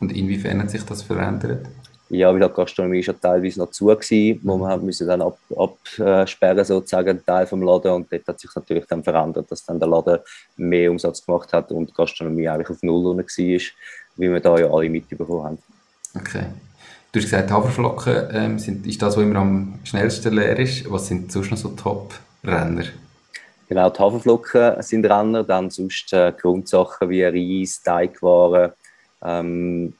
[0.00, 1.66] Und inwiefern hat sich das verändert?
[2.10, 3.96] Ja, weil die Gastronomie schon teilweise noch zu war,
[4.42, 8.38] wo man halt müssen dann ab, absperren sozusagen einen Teil vom Laden und dort hat
[8.38, 10.18] sich natürlich dann verändert, dass dann der Laden
[10.56, 13.62] mehr Umsatz gemacht hat und die Gastronomie eigentlich auf Null war, wie
[14.16, 15.58] wir da ja alle mitbekommen haben.
[16.14, 16.44] Okay.
[17.12, 20.90] Du hast gesagt, Haferflocken ähm, sind, ist das, was immer am schnellsten leer ist.
[20.90, 22.84] Was sind sonst noch so Top-Renner?
[23.68, 28.72] Genau, die Haferflocken sind Renner, dann sonst äh, Grundsachen wie Reis, Teigwaren,
[29.22, 29.92] ähm,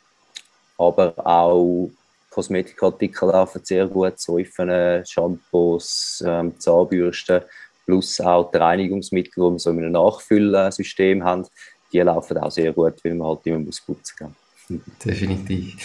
[0.78, 1.90] aber auch
[2.30, 7.42] Kosmetikartikel laufen sehr gut, Säufen, Shampoos, ähm, Zahnbürsten,
[7.84, 11.46] plus auch die Reinigungsmittel, die wir so in einem Nachfüllsystem haben,
[11.92, 14.34] die laufen auch sehr gut, weil man halt immer muss putzen
[14.68, 14.80] muss.
[15.04, 15.76] Definitiv.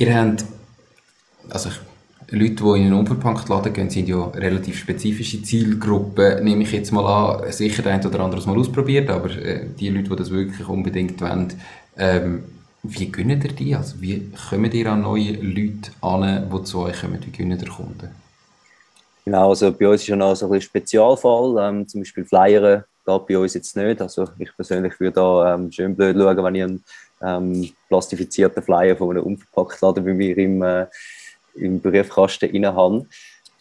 [0.00, 0.46] Ihr habt,
[1.50, 1.68] also
[2.30, 7.04] Leute, die in einen Unverpacktladen gehen, sind ja relativ spezifische Zielgruppen, nehme ich jetzt mal
[7.04, 7.52] an.
[7.52, 11.20] Sicher der ein oder andere mal ausprobiert, aber äh, die Leute, die das wirklich unbedingt
[11.20, 11.52] wollen,
[11.98, 12.44] ähm,
[12.82, 13.74] wie gönnen ihr die?
[13.74, 17.18] Also wie kommen ihr an neue Leute an, die zu euch kommen?
[17.22, 18.08] Wie gönnen ihr Kunden?
[19.26, 21.56] Genau, also bei uns ist ja noch so ein Spezialfall.
[21.60, 24.00] Ähm, zum Beispiel Flyern geht bei uns jetzt nicht.
[24.00, 26.84] Also ich persönlich würde da ähm, schön blöd schauen, wenn ich einen
[27.22, 30.86] ähm, plastifizierten Flyer von einem Unverpacktladen bei mir im, äh,
[31.54, 33.06] im Briefkasten inne habe.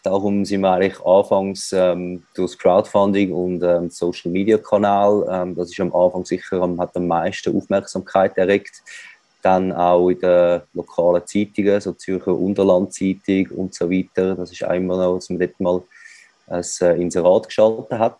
[0.01, 5.71] Darum sind wir eigentlich anfangs ähm, durch Crowdfunding und ähm, Social Media Kanal, ähm, das
[5.71, 8.81] ist am Anfang sicher am, hat am meisten Aufmerksamkeit erregt.
[9.41, 14.35] Dann auch in den lokalen Zeitungen, so Zürcher Unterlandzeitung und so weiter.
[14.35, 15.81] Das ist einmal noch, dass man dort mal
[16.47, 18.17] ein äh, Inserat geschaltet hat.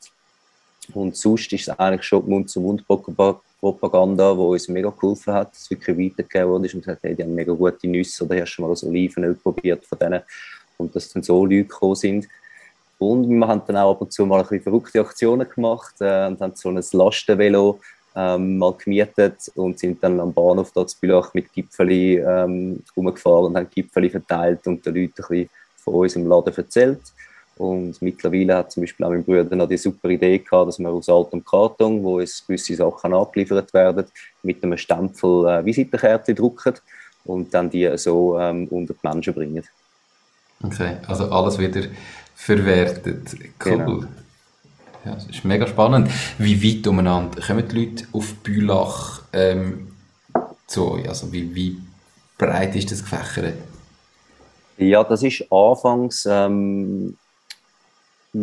[0.94, 6.50] Und sonst ist es eigentlich schon Mund-zu-Mund-Propaganda, die uns mega geholfen hat, dass wirklich weitergegeben
[6.50, 9.36] wurde und gesagt, hey, die haben mega gute Nüsse oder hast du mal das Olivenöl
[9.36, 10.22] probiert von denen
[10.78, 12.28] und dass dann so Leute gekommen sind.
[12.98, 16.28] Und wir haben dann auch ab und zu mal ein bisschen verrückte Aktionen gemacht äh,
[16.28, 17.80] und haben so ein Lastenvelo
[18.16, 23.58] ähm, mal gemietet und sind dann am Bahnhof dort Bülach mit Gipfeli ähm, rumgefahren und
[23.58, 27.02] haben Gipfeli verteilt und den Leuten ein bisschen von unserem Laden erzählt.
[27.60, 30.88] Und mittlerweile hat zum Beispiel auch mein Bruder noch die super Idee gehabt, dass wir
[30.88, 34.06] aus altem Karton, wo es gewisse Sachen angeliefert werden,
[34.44, 36.76] mit einem Stempel äh, Visitenkärtchen drucken
[37.26, 39.66] und dann die so ähm, unter die Menschen bringen.
[40.64, 41.82] Okay, also alles wieder
[42.34, 43.36] verwertet.
[43.64, 43.78] Cool.
[43.78, 44.04] Genau.
[45.04, 46.10] Ja, das ist mega spannend.
[46.38, 49.92] Wie weit umeinander kommen die Leute auf Bülach ähm,
[50.66, 51.10] zu euch?
[51.10, 51.78] Also wie, wie
[52.38, 53.56] breit ist das gefächert?
[54.78, 57.18] Ja, das ist anfangs ähm,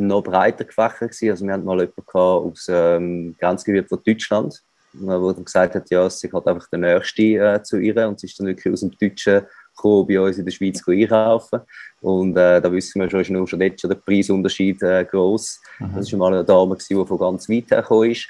[0.00, 1.30] noch breiter gefächert gewesen.
[1.30, 5.90] Also wir hatten mal jemanden aus dem ähm, Grenzgebiet von Deutschland, wo dann gesagt hat,
[5.90, 8.80] ja, sie hat einfach der Nächste äh, zu ihr und sie ist dann wirklich aus
[8.80, 9.42] dem Deutschen
[9.74, 11.60] gekommen, bei uns in der Schweiz einkaufen.
[12.00, 15.60] Und äh, da wissen wir schon, ist nur schon dort schon der Preisunterschied äh, groß.
[15.80, 15.92] Mhm.
[15.96, 18.28] Das war mal eine Dame, gewesen, die von ganz weit her ist.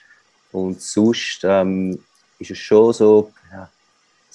[0.53, 1.99] Und sonst ähm,
[2.39, 3.33] ist es schon so,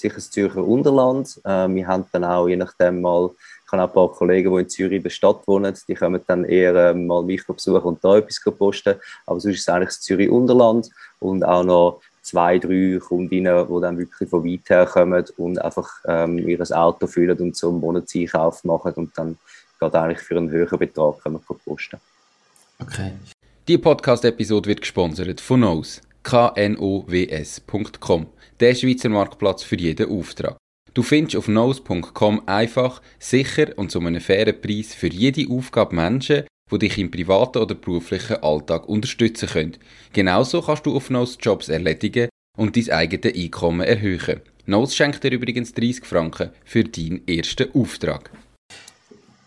[0.02, 1.40] sicher das Zürcher Unterland.
[1.44, 3.30] Äh, wir haben dann auch je nachdem mal,
[3.66, 6.22] ich habe auch ein paar Kollegen, die in Zürich in der Stadt wohnen, die kommen
[6.28, 8.96] dann eher äh, mal mich besuchen und da etwas posten.
[9.26, 13.82] Aber sonst ist es eigentlich das Zürich Unterland und auch noch zwei, drei Kundinnen, die
[13.82, 17.80] dann wirklich von weit her kommen und einfach ähm, ihr Auto füllen und so einen
[17.80, 19.38] Monatseinkauf machen und dann
[19.80, 22.00] geht eigentlich für einen höheren Betrag können wir posten.
[22.80, 23.14] Okay.
[23.68, 26.02] Die Podcast-Episode wird gesponsert von Nose.
[26.24, 28.28] knows.com.
[28.62, 30.56] Der Schweizer Marktplatz für jeden Auftrag.
[30.94, 36.44] Du findest auf nose.com einfach, sicher und zu einem fairen Preis für jede Aufgabe Menschen,
[36.72, 39.78] die dich im privaten oder beruflichen Alltag unterstützen können.
[40.14, 44.42] Genauso kannst du auf Nose Jobs erledigen und dein eigenes Einkommen erhöhen.
[44.68, 48.30] Nose schenkt dir übrigens 30 Franken für deinen ersten Auftrag.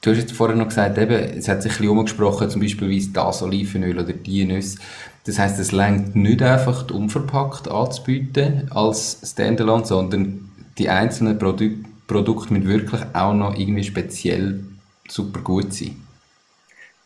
[0.00, 3.12] Du hast jetzt vorher noch gesagt, eben, es hat sich ein bisschen umgesprochen, zum Beispiel
[3.12, 4.78] das Olivenöl oder die Nüsse.
[5.26, 11.70] Das heisst, es längt nicht einfach unverpackt anzubieten als Standalone, sondern die einzelnen Produ
[12.06, 14.62] Produkte müssen wirklich auch noch irgendwie speziell
[15.08, 15.96] super gut sein.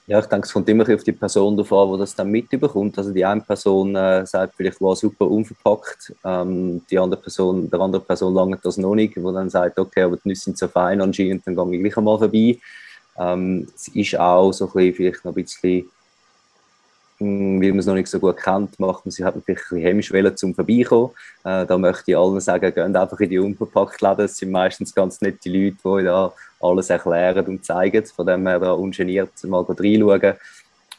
[0.09, 2.97] Ja, ich denke, es kommt immer auf die Person drauf an, die das dann mitbekommt.
[2.97, 7.79] Also die eine Person äh, sagt vielleicht, war super unverpackt, ähm, die andere Person, der
[7.79, 10.67] andere Person langt das noch nicht, wo dann sagt, okay, aber die Nüsse sind so
[10.67, 12.59] fein anscheinend, dann gehe ich gleich einmal vorbei.
[13.19, 15.91] Ähm, es ist auch so ein bisschen, vielleicht noch ein bisschen,
[17.21, 19.79] weil man es noch nicht so gut kennt, macht man sich halt vielleicht ein bisschen
[19.79, 21.11] Hemmschwelle zum Vorbeikommen.
[21.45, 24.25] Äh, da möchte ich allen sagen, geht einfach in die Unverpacktläden.
[24.25, 28.07] Es sind meistens ganz nette Leute, die da alles erklären und zeigen.
[28.07, 30.35] Von dem her da ungeniert mal reinschauen.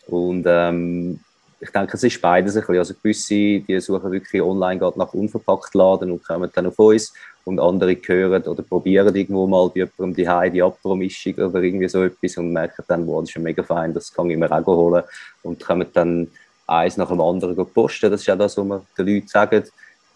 [0.08, 1.20] Und ähm,
[1.62, 2.78] ich denke, es ist beides ein bisschen.
[2.78, 7.14] Also gewisse, die suchen wirklich online gerade nach Unverpacktladen und kommen dann auf uns
[7.46, 11.90] und andere hören oder probieren irgendwo mal bei jemandem die Heide, die Apro-Mischung oder irgendwie
[11.90, 14.66] so etwas und merken dann, wow, das ist mega fein, das kann ich mir auch
[14.66, 15.04] holen
[15.44, 16.28] und können dann
[16.68, 18.12] eins nach dem anderen posten.
[18.12, 19.64] Das ist ja das, was wir den Leuten sagen.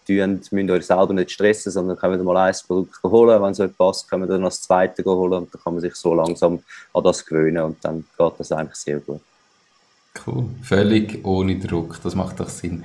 [0.06, 3.42] Die müssen euch selber nicht stressen, sondern können mal ein Produkt holen.
[3.42, 5.94] Wenn es euch passt, können wir dann das zweite holen und dann kann man sich
[5.94, 9.22] so langsam an das gewöhnen und dann geht das eigentlich sehr gut.
[10.26, 12.82] Cool, völlig ohne Druck, das macht doch Sinn.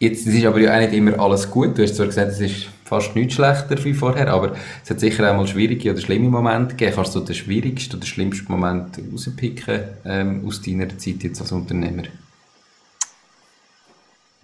[0.00, 1.76] Jetzt, ist aber ja auch nicht immer alles gut.
[1.76, 5.28] Du hast zwar gesagt, es ist fast nicht schlechter wie vorher, aber es hat sicher
[5.28, 6.94] auch mal schwierige oder schlimme Momente gegeben.
[6.94, 12.04] Kannst du den schwierigsten oder schlimmsten Moment rauspicken ähm, aus deiner Zeit jetzt als Unternehmer?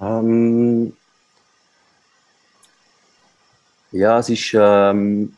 [0.00, 0.92] Ähm,
[3.92, 5.34] ja, es ist ähm,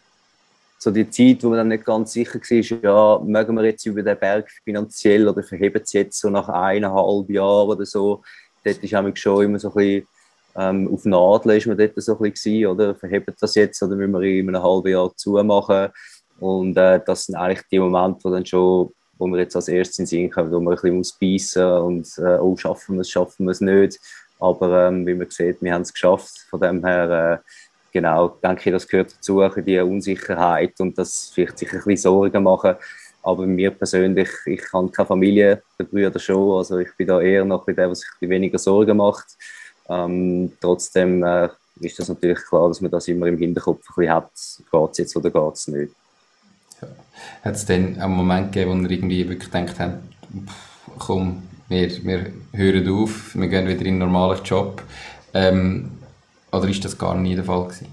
[0.78, 4.02] so die Zeit, wo man dann nicht ganz sicher war, ja, mögen wir jetzt über
[4.02, 8.22] den Berg finanziell oder verheben es jetzt so nach eineinhalb Jahren oder so
[8.66, 10.08] dort ist auch schon immer so ein bisschen
[10.56, 12.94] ähm, auf Nadeln ist man dort so ein bisschen oder?
[12.94, 15.88] Verhebt das jetzt oder müssen wir in einem halben Jahr zumachen?
[16.40, 19.98] Und äh, das sind eigentlich die Momente, wo dann schon, wo wir jetzt als erstes
[19.98, 23.44] in Sinn kommen, wo man ein bisschen beißen und äh, oh, schaffen wir es, schaffen
[23.44, 23.98] wir es nicht.
[24.38, 26.46] Aber ähm, wie man sieht, wir haben es geschafft.
[26.50, 27.48] Von dem her, äh,
[27.96, 32.42] genau, denke ich, das gehört dazu, die Unsicherheit und das vielleicht sich ein bisschen Sorgen
[32.42, 32.74] machen.
[33.22, 36.58] Aber mir persönlich, ich habe keine Familie, der Brüder schon.
[36.58, 39.26] Also ich bin da eher noch der, der sich weniger Sorgen macht.
[39.88, 41.48] Ähm, trotzdem äh,
[41.80, 44.30] ist das natürlich klar, dass man das immer im Hinterkopf ein bisschen hat,
[44.70, 45.92] geht es jetzt oder geht es nicht.
[46.82, 46.88] Ja.
[47.44, 50.02] Hat es dann einen Moment gegeben, wo ihr irgendwie wirklich gedacht habt,
[50.98, 54.82] komm, wir, wir hören auf, wir gehen wieder in einen normalen Job?
[55.32, 55.95] Ähm,
[56.52, 57.88] oder ist das gar nie der Fall gewesen?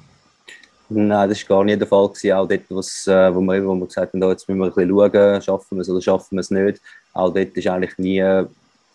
[0.90, 2.08] Nein, das war gar nicht der Fall.
[2.10, 2.32] Gewesen.
[2.34, 4.74] Auch dort, was, äh, wo, wir, wo wir gesagt haben, da, jetzt müssen wir ein
[4.74, 6.82] bisschen schauen, schaffen wir es oder schaffen wir es nicht.
[7.14, 8.44] Auch dort ist eigentlich nie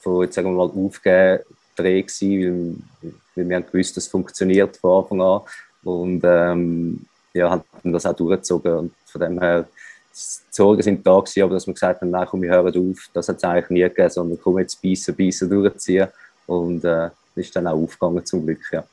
[0.01, 1.41] von, sagen wir mal, aufgeben
[1.77, 5.41] Dreh gewesen, weil, weil wir haben gewusst, dass es funktioniert von Anfang an.
[5.85, 8.73] Und ähm, ja, haben das auch durchgezogen.
[8.73, 12.27] Und von dem her, die Sorgen sind da gewesen, aber dass wir gesagt haben, nein,
[12.29, 15.49] komm, wir hören auf, das hat es eigentlich nie gegeben, sondern komm jetzt beißen, beißen,
[15.49, 16.09] durchziehen.
[16.47, 18.85] Und äh, ist dann auch aufgegangen zum Glück, ja.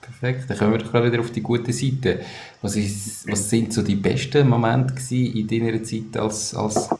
[0.00, 2.20] Perfekt, dann kommen wir doch wieder auf die gute Seite.
[2.62, 6.90] Was, ist, was sind so die besten Momente in deiner Zeit als, als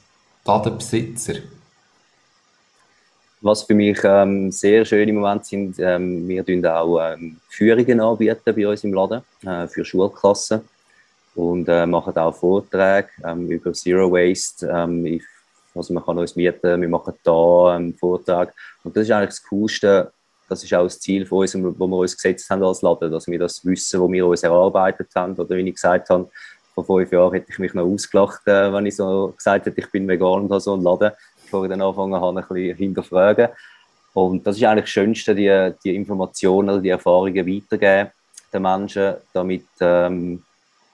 [0.45, 1.35] Ladenbesitzer?
[3.41, 8.55] Was für mich ähm, sehr schöne Momente sind, ähm, wir bieten auch ähm, Führungen anbieten
[8.55, 10.63] bei uns im Laden äh, für Schulklassen
[11.35, 14.67] und äh, machen auch Vorträge ähm, über Zero Waste.
[14.69, 15.23] Ähm, ich,
[15.75, 19.43] also man kann uns mieten, wir machen da einen Vortrag und das ist eigentlich das
[19.45, 20.13] Coolste,
[20.49, 23.27] das ist auch das Ziel von uns, wo wir uns gesetzt haben als Laden, dass
[23.27, 25.35] wir das wissen, wo wir uns erarbeitet haben.
[25.35, 26.31] Oder wie ich gesagt habe,
[26.75, 29.91] vor fünf Jahren hätte ich mich noch ausgelacht, äh, wenn ich so gesagt hätte, ich
[29.91, 33.49] bin vegan und habe so einen Laden, bevor ich dann angefangen habe, ein bisschen hinterfragen.
[34.13, 38.11] Und das ist eigentlich das Schönste, die, die Informationen, die Erfahrungen weitergeben
[38.53, 40.43] den Menschen, damit ähm,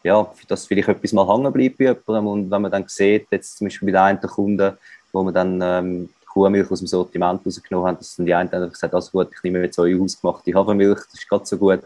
[0.02, 2.26] ja, dass vielleicht etwas mal hängen bleibt bei jemandem.
[2.26, 4.76] Und wenn man dann sieht, jetzt zum Beispiel bei den einen Kunden,
[5.12, 8.73] wo man dann ähm, Kuhmilch aus dem Sortiment rausgenommen haben, dass dann die einen einfach
[8.73, 11.83] gesagt also gut, ich nehme jetzt eure hausgemachte Hafermilch, das ist gerade so gut.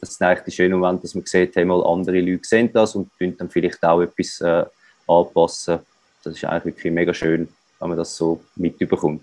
[0.00, 2.94] Das ist eigentlich der schöne Moment, dass man sieht, hey, mal andere Leute sehen das
[2.94, 4.64] und dann vielleicht auch etwas äh,
[5.08, 5.80] anpassen.
[6.22, 7.48] Das ist eigentlich wirklich mega schön,
[7.80, 9.22] wenn man das so mitbekommt.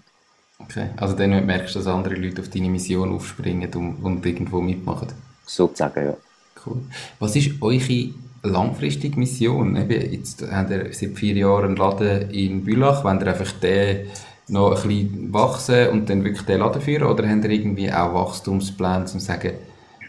[0.60, 4.62] Okay, also dann merkst du, dass andere Leute auf deine Mission aufspringen und, und irgendwo
[4.62, 5.10] mitmachen?
[5.46, 6.18] Sozusagen, ja.
[6.66, 6.82] Cool.
[7.20, 8.10] Was ist eure
[8.44, 9.76] langfristige Mission?
[9.76, 13.04] Eben, jetzt habt ihr seit vier Jahren einen Laden in Bülach.
[13.04, 14.08] Wollt ihr einfach den
[14.48, 17.04] noch ein bisschen wachsen und dann wirklich den Laden führen?
[17.04, 19.54] Oder habt ihr irgendwie auch Wachstumspläne, um zu sagen,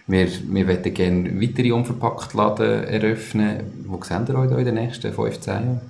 [0.07, 3.85] wir, wir wollen gerne weitere unverpackte Laden eröffnen?
[3.87, 5.81] Wo seht ihr euch in den nächsten 15 Jahren?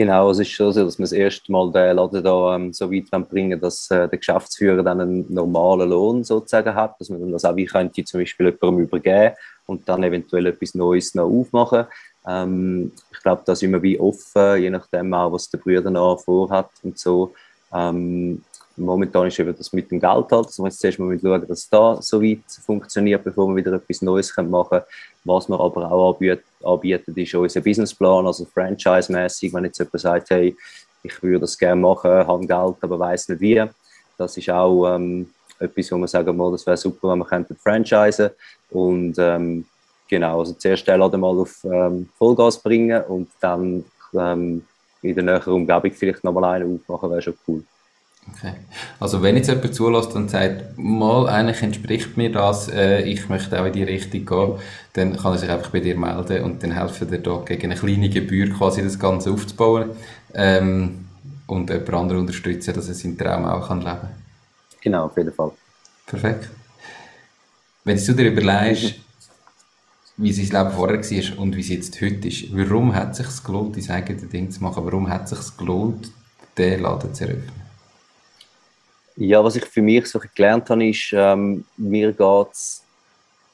[0.00, 2.90] Genau, es ist schon so, dass wir das erste Mal den Laden da ähm, so
[2.90, 7.44] weit bringen dass äh, der Geschäftsführer dann einen normalen Lohn sozusagen hat, dass man das
[7.44, 9.34] auch wie könnte zum Beispiel jemandem übergeben
[9.66, 11.84] und dann eventuell etwas Neues noch aufmachen.
[12.26, 16.20] Ähm, ich glaube, da sind wir wie offen, je nachdem auch, was der Brüder noch
[16.20, 17.34] vorhat und so.
[17.72, 18.42] Ähm,
[18.76, 21.68] momentan ist eben das mit dem Geld halt, also wir jetzt zuerst mal schauen, dass
[21.68, 24.84] da so weit funktioniert, bevor wir wieder etwas Neues machen können.
[25.24, 26.18] Was wir aber auch
[26.64, 30.56] anbieten ist unser Businessplan, also franchise-mäßig, wenn jetzt jemand sagt, hey,
[31.02, 33.62] ich würde das gerne machen, habe Geld, aber weiß nicht wie.
[34.16, 37.56] Das ist auch ähm, etwas, wo wir sagen, mal, das wäre super, wenn wir könnten
[37.56, 38.30] franchisen
[38.70, 39.66] und ähm,
[40.10, 44.64] genau, also zuerst den Laden mal auf ähm, Vollgas bringen und dann ähm,
[45.02, 47.64] in der näheren Umgebung vielleicht nochmal einen aufmachen, wäre schon cool.
[48.36, 48.52] Okay.
[48.98, 53.60] Also wenn jetzt jemand zulässt und sagt, mal, eigentlich entspricht mir das, äh, ich möchte
[53.60, 54.58] auch in die Richtung gehen,
[54.92, 57.80] dann kann er sich einfach bei dir melden und dann helfen dir da gegen eine
[57.80, 59.90] kleine Gebühr quasi das Ganze aufzubauen
[60.34, 61.06] ähm,
[61.46, 64.10] und jemand anderen unterstützen, dass er seinen Traum auch kann leben kann.
[64.82, 65.52] Genau, auf jeden Fall.
[66.06, 66.50] Perfekt.
[67.84, 68.96] Wenn du dir überlegst,
[70.20, 73.42] wie sein Leben vorher war und wie es jetzt heute ist, warum hat es sich
[73.42, 74.84] gelohnt, dein eigenes Ding zu machen?
[74.84, 76.12] Warum hat es sich gelohnt,
[76.58, 77.62] den Laden zu eröffnen?
[79.16, 82.82] Ja, was ich für mich so gelernt habe, ist, ähm, mir geht es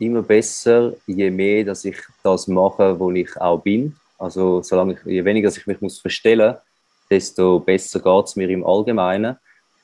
[0.00, 3.94] immer besser, je mehr, dass ich das mache, wo ich auch bin.
[4.18, 6.62] Also solange ich, je weniger ich mich muss verstellen muss,
[7.08, 9.36] desto besser geht es mir im Allgemeinen.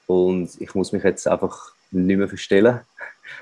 [0.09, 2.81] Und ich muss mich jetzt einfach nicht mehr verstellen.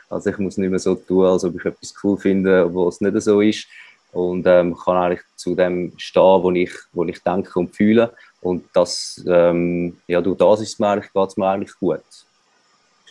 [0.09, 3.00] Also ich muss nicht mehr so tun, als ob ich etwas cool finde, wo es
[3.00, 3.66] nicht so ist.
[4.12, 8.12] Und ähm, kann eigentlich zu dem stehen, wo ich, wo ich denke und fühle.
[8.40, 12.00] Und das, ähm, ja, durch das ist es mir eigentlich, geht es mir eigentlich gut.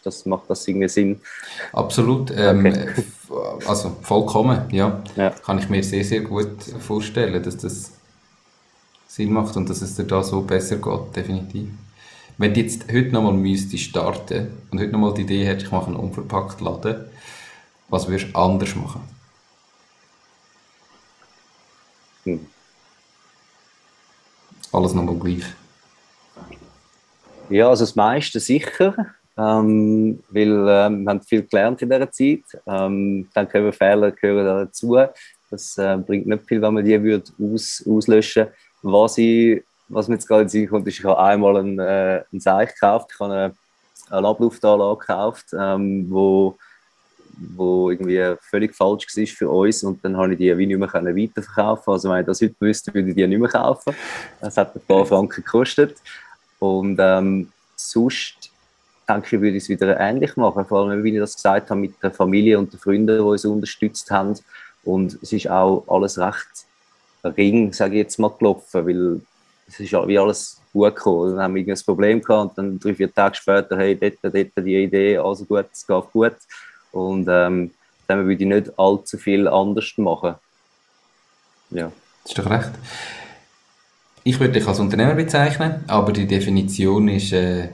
[0.03, 1.21] Das, macht das irgendwie Sinn?
[1.73, 2.31] Absolut.
[2.35, 2.87] Ähm, okay.
[3.67, 5.03] Also vollkommen, ja.
[5.15, 5.29] ja.
[5.29, 7.91] Kann ich mir sehr, sehr gut vorstellen, dass das
[9.07, 11.69] Sinn macht und dass es dir da so besser geht, definitiv.
[12.39, 15.87] Wenn du jetzt heute nochmal müsstest starten und heute nochmal die Idee hättest, ich mache
[15.87, 17.05] einen unverpackt Laden,
[17.89, 19.01] was würdest du anders machen?
[22.23, 22.47] Hm.
[24.71, 25.43] Alles nochmal gleich.
[27.49, 28.95] Ja, also das meiste sicher
[29.39, 32.43] ähm, weil ähm, wir haben viel gelernt in dieser Zeit.
[32.67, 34.97] Ähm, dann können Fehler gehören dazu.
[35.49, 38.47] Das äh, bringt nicht viel, wenn man die würde aus, auslöschen
[38.81, 42.23] Was, ich, was mir jetzt gerade in Sinn kommt, ist, ich habe einmal einen, äh,
[42.33, 43.11] Seich gekauft.
[43.13, 43.55] Ich habe eine,
[44.09, 46.57] eine Abluftanlage gekauft, ähm, wo
[47.55, 50.91] wo irgendwie völlig falsch war für uns und dann habe ich die wie nicht mehr
[50.91, 53.95] weiterverkaufen Also wenn ich das heute wüsste, würde ich die nicht mehr kaufen.
[54.41, 55.97] Das hat ein paar Franken gekostet
[56.59, 58.51] und ähm, sonst
[59.07, 60.65] denke ich, würde ich es wieder ähnlich machen.
[60.65, 63.45] Vor allem, wie ich das gesagt habe, mit der Familie und den Freunden, die uns
[63.45, 64.37] unterstützt haben.
[64.83, 66.65] Und es ist auch alles recht
[67.23, 69.21] ring, sage ich jetzt mal, gelaufen, weil
[69.69, 71.31] es ist wie alles gut gekommen.
[71.31, 74.65] Dann haben wir ein Problem gehabt und dann drei, vier Tage später, hey, dort, dort
[74.65, 76.35] die Idee, also gut, es geht gut.
[76.91, 77.71] Und ähm,
[78.07, 80.35] dann würde ich nicht allzu viel anders machen.
[81.69, 81.91] Ja.
[82.23, 82.71] Das ist doch recht.
[84.23, 87.69] Ich würde dich als Unternehmer bezeichnen, aber die Definition ist äh,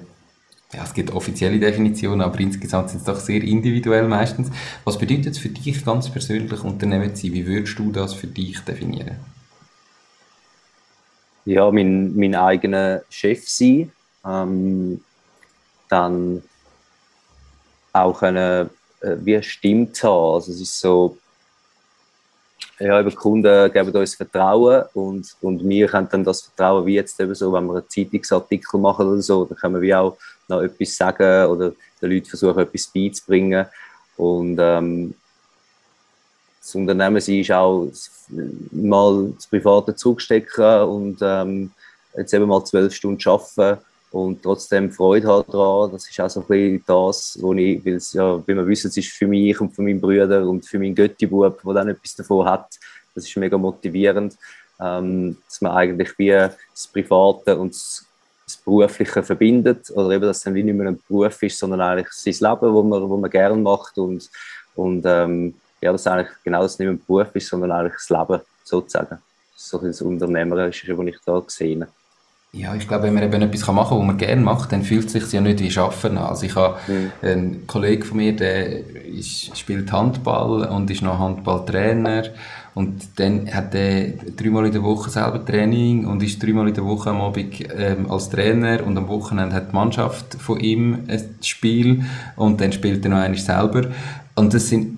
[0.73, 4.49] ja, es gibt offizielle Definitionen, aber insgesamt sind es doch sehr individuell meistens.
[4.84, 7.34] Was bedeutet es für dich ganz persönlich, Unternehmen zu sein?
[7.34, 9.15] Wie würdest du das für dich definieren?
[11.45, 13.91] Ja, mein, mein eigener Chef sein.
[14.25, 15.01] Ähm,
[15.89, 16.41] dann
[17.93, 18.69] auch eine,
[19.01, 20.36] äh, wie stimmt haben.
[20.36, 21.17] Also es ist so,
[22.79, 27.19] ja, die Kunden geben uns Vertrauen und, und wir können dann das Vertrauen, wie jetzt
[27.21, 30.95] eben so, wenn wir einen Zeitungsartikel machen oder so, dann können wir auch noch etwas
[30.95, 33.65] sagen oder den Leuten versuchen, etwas beizubringen.
[34.17, 35.13] Und ähm,
[36.65, 37.88] das Unternehmen sein ist auch
[38.72, 41.70] mal das private zurückstecken und ähm,
[42.18, 45.91] jetzt eben mal zwölf Stunden arbeiten und trotzdem Freude haben daran.
[45.91, 48.97] Das ist auch so ein bisschen das, wo ich, weil ja, wie wir wissen, es
[48.97, 52.47] ist für mich und für meinen Brüder und für meinen Göttibub, der dann etwas davon
[52.47, 52.68] hat.
[53.13, 54.36] Das ist mega motivierend,
[54.80, 58.05] ähm, dass man eigentlich wie das Private und das
[58.47, 61.82] das Berufliche verbindet oder eben, dass es dann wie nicht mehr ein Beruf ist, sondern
[61.82, 64.30] eigentlich sein Leben, wo man, wo man gerne macht und,
[64.76, 68.09] und ähm, ja, dass eigentlich genau das nicht mehr ein Beruf ist, sondern eigentlich das
[68.09, 69.17] Leben sozusagen.
[69.55, 71.86] So das Unternehmerische, was ich da gesehen.
[72.55, 75.07] Ja, ich glaube, wenn man eben etwas machen kann, was man gerne macht, dann fühlt
[75.07, 76.28] es sich ja nicht wie Arbeiten an.
[76.28, 77.11] Also ich habe mhm.
[77.21, 82.23] einen Kollegen von mir, der ist, spielt Handball und ist noch Handballtrainer
[82.73, 86.86] und dann hat er dreimal in der Woche selber Training und ist dreimal in der
[86.86, 91.36] Woche am Abend ähm, als Trainer und am Wochenende hat die Mannschaft von ihm ein
[91.41, 92.05] Spiel
[92.38, 93.89] und dann spielt er noch einmal selber.
[94.36, 94.97] Und das sind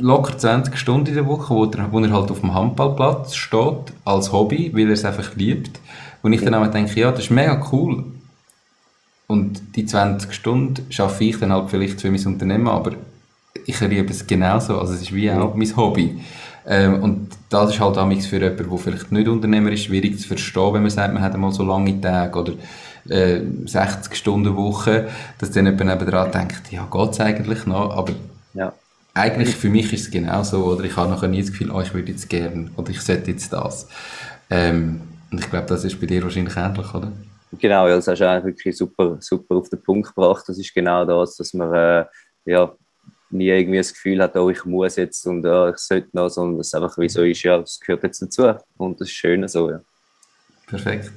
[0.00, 3.92] locker 20 Stunden in der Woche, wo er, wo er halt auf dem Handballplatz steht,
[4.04, 5.80] als Hobby, weil er es einfach liebt.
[6.22, 8.04] Und ich dann auch denke, ja, das ist mega cool.
[9.26, 12.92] Und die 20 Stunden schaffe ich dann halt vielleicht für mein Unternehmen, aber
[13.66, 14.78] ich liebe es genauso.
[14.78, 16.20] Also es ist wie auch mein Hobby.
[16.66, 20.28] Ähm, und das ist halt auch für jemanden, der vielleicht nicht Unternehmer ist, schwierig zu
[20.28, 22.52] verstehen, wenn man sagt, man hat einmal so lange Tage oder
[23.08, 27.96] äh, 60 Stunden Woche, dass dann jemand nebenan denkt, ja, geht es eigentlich noch?
[27.96, 28.12] Aber.
[29.20, 30.64] Eigentlich für mich ist es genauso.
[30.64, 33.30] Oder ich habe nachher nie das Gefühl, oh, ich würde jetzt gerne oder ich sollte
[33.30, 33.88] jetzt das.
[34.48, 35.00] Ähm,
[35.30, 37.12] und ich glaube, das ist bei dir wahrscheinlich ähnlich, oder?
[37.58, 40.44] Genau, ja, das hast du eigentlich wirklich super, super auf den Punkt gebracht.
[40.46, 42.04] Das ist genau das, dass man äh,
[42.46, 42.72] ja,
[43.30, 46.60] nie irgendwie das Gefühl hat, oh, ich muss jetzt und oh, ich sollte noch, sondern
[46.60, 48.52] es einfach wie so ist, ja, das gehört jetzt dazu.
[48.76, 49.80] Und das ist schön so, ja.
[50.66, 51.12] Perfekt.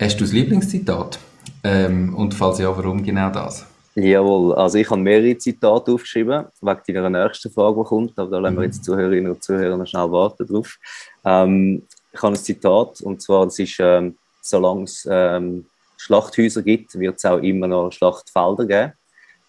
[0.00, 1.18] Hast du das Lieblingszitat?
[1.64, 3.66] Ähm, und falls ja, warum genau das?
[3.98, 8.38] Jawohl, also ich habe mehrere Zitate aufgeschrieben, wegen deiner nächsten Frage, die kommt, aber da
[8.40, 8.66] lassen wir mhm.
[8.66, 10.76] jetzt Zuhörerinnen und Zuhörer noch schnell warten drauf.
[11.24, 11.82] Ähm,
[12.12, 15.64] ich habe ein Zitat, und zwar, das ist, ähm, solange es ähm,
[15.96, 18.92] Schlachthäuser gibt, wird es auch immer noch Schlachtfelder geben.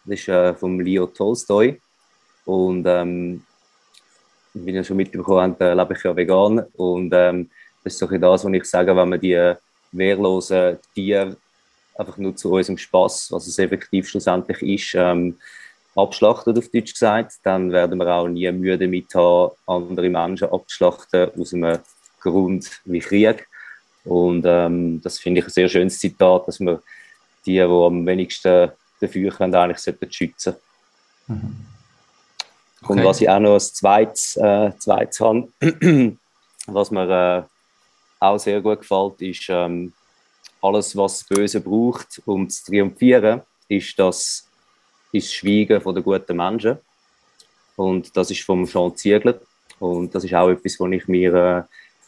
[0.06, 1.82] Das ist äh, vom Leo Tolstoy.
[2.46, 3.44] Und ähm,
[4.54, 6.60] wie ihr schon mitbekommen habt, äh, lebe ich ja vegan.
[6.78, 7.50] Und ähm,
[7.84, 9.54] das ist so das, was ich sage, wenn man die
[9.92, 11.36] wehrlosen Tiere
[11.98, 15.38] einfach nur zu unserem Spaß, was es effektiv schlussendlich ist, ähm,
[15.96, 21.32] abschlachtet, auf Deutsch gesagt, dann werden wir auch nie müde damit haben, andere Menschen abzuschlachten
[21.38, 21.80] aus einem
[22.22, 23.48] Grund wie Krieg.
[24.06, 26.82] Und ähm, das finde ich ein sehr schönes Zitat, dass wir
[27.46, 28.72] die, die am wenigsten
[29.02, 30.56] dafür können, eigentlich sollten schützen
[31.28, 31.56] mhm.
[32.82, 32.94] okay.
[32.94, 35.48] Und was ich auch noch als zweites, äh, zweites habe,
[36.68, 37.44] was mir äh,
[38.20, 39.94] auch sehr gut gefällt, ist, ähm,
[40.62, 44.48] alles, was das Böse braucht, um zu triumphieren, ist das,
[45.12, 46.78] ist das Schweigen der guten Menschen.
[47.76, 49.40] Und das ist vom Jean Ziegler.
[49.80, 51.64] Und das ist auch etwas, was ich mir äh,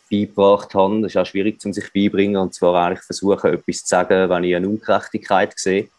[0.10, 1.02] beigebracht habe.
[1.02, 2.38] Das ist auch schwierig, um sich beibringen.
[2.38, 5.90] Und zwar eigentlich versuchen, etwas zu sagen, wenn ich eine Ungerechtigkeit sehe.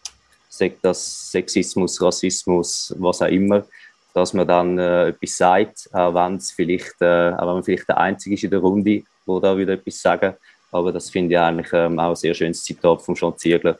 [0.49, 3.65] Sagt das Sexismus, Rassismus, was auch immer.
[4.13, 8.35] Dass man dann äh, etwas sagt, auch vielleicht, äh, auch wenn man vielleicht der Einzige
[8.35, 10.35] ist in der Runde, wo da wieder etwas sagen.
[10.71, 13.79] Aber das finde ich eigentlich ähm, auch ein sehr schönes Zitat von Jean Ziegler,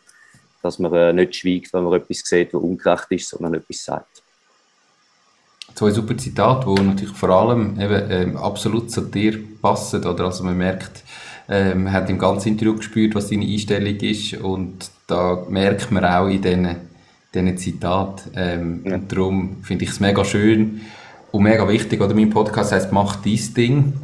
[0.63, 4.23] dass man äh, nicht schweigt, wenn man etwas sieht, was ungerecht ist, sondern etwas sagt
[5.75, 10.05] zwei super Zitate, die natürlich vor allem eben, ähm, absolut zu dir passen.
[10.05, 10.25] Oder?
[10.25, 11.05] Also man merkt,
[11.49, 16.05] ähm, man hat im ganzen Interview gespürt, was deine Einstellung ist und da merkt man
[16.05, 16.77] auch in diesen,
[17.35, 18.31] diesen Zitaten.
[18.37, 18.95] Ähm, ja.
[18.95, 20.83] Und darum finde ich es mega schön
[21.33, 22.01] und mega wichtig.
[22.01, 23.95] Oder mein Podcast heißt «Mach dies Ding».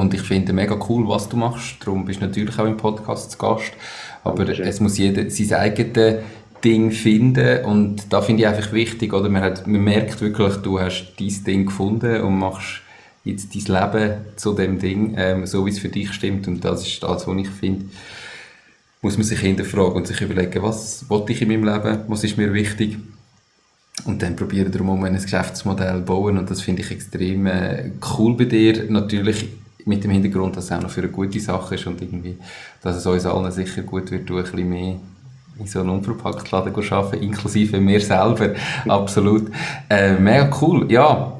[0.00, 1.76] Und ich finde mega cool, was du machst.
[1.80, 3.72] Darum bist du natürlich auch im Podcast zu Gast.
[4.24, 6.22] Aber es muss jeder sein eigenes
[6.62, 7.64] Ding finden.
[7.64, 9.28] Und da finde ich einfach wichtig, oder?
[9.28, 12.82] Man, hat, man merkt wirklich, du hast dein Ding gefunden und machst
[13.24, 16.46] jetzt dein Leben zu dem Ding, ähm, so wie es für dich stimmt.
[16.46, 17.86] Und das ist das, was ich finde,
[19.02, 22.36] muss man sich hinterfragen und sich überlegen, was wollte ich in meinem Leben, was ist
[22.36, 22.98] mir wichtig?
[24.04, 26.38] Und dann probieren darum ein Geschäftsmodell bauen.
[26.38, 29.48] Und das finde ich extrem äh, cool bei dir, natürlich
[29.86, 32.36] mit dem Hintergrund, dass es auch noch für eine gute Sache ist und irgendwie,
[32.82, 34.96] dass es uns allen sicher gut wird, ein bisschen mehr
[35.58, 38.54] in so einem Unverpacktladen arbeiten, inklusive mir selber.
[38.88, 39.50] Absolut.
[39.88, 40.90] Äh, mega cool.
[40.90, 41.32] Ja,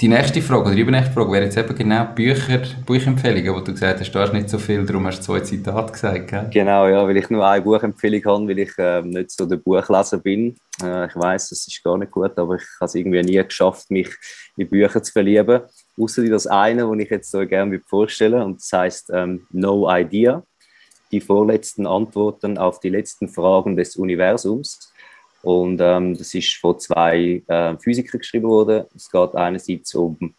[0.00, 3.72] die nächste Frage, oder die übernächste Frage wäre jetzt eben genau Bücher, Buchempfehlungen, wo du
[3.72, 6.50] gesagt hast, du hast nicht so viel, darum hast du zwei Zitate gesagt, gell?
[6.52, 10.18] Genau, ja, weil ich nur eine Buchempfehlung habe, weil ich äh, nicht so der Buchleser
[10.18, 10.54] bin.
[10.82, 13.90] Äh, ich weiß, das ist gar nicht gut, aber ich habe es irgendwie nie geschafft,
[13.90, 14.10] mich
[14.58, 15.62] in Bücher zu verlieben.
[15.98, 20.42] Außer das eine, das ich jetzt so gerne vorstellen und das heißt ähm, No Idea
[21.12, 24.92] die vorletzten Antworten auf die letzten Fragen des Universums.
[25.42, 28.84] Und ähm, das ist von zwei äh, Physikern geschrieben worden.
[28.94, 30.34] Es geht einerseits um,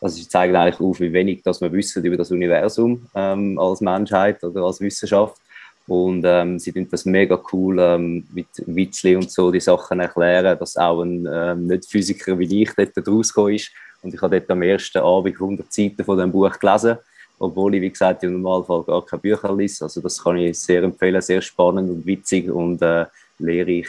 [0.00, 3.80] also sie zeigen eigentlich auf, wie wenig dass wir wissen über das Universum ähm, als
[3.80, 5.40] Menschheit oder als Wissenschaft.
[5.86, 10.58] Und ähm, sie finden das mega cool ähm, mit Witzli und so die Sachen erklären,
[10.58, 13.72] dass auch ein ähm, Nicht-Physiker wie ich dort rausgekommen ist.
[14.02, 16.98] Und ich habe dort am ersten Abend 100 Seiten von dem Buch gelesen
[17.40, 19.84] obwohl ich, wie gesagt, im Normalfall gar keine Bücher lese.
[19.84, 23.06] Also das kann ich sehr empfehlen, sehr spannend und witzig und äh,
[23.38, 23.86] lehrreich.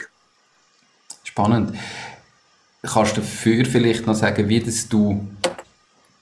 [1.22, 1.76] Spannend.
[2.82, 5.28] Kannst du dafür vielleicht noch sagen, wie das du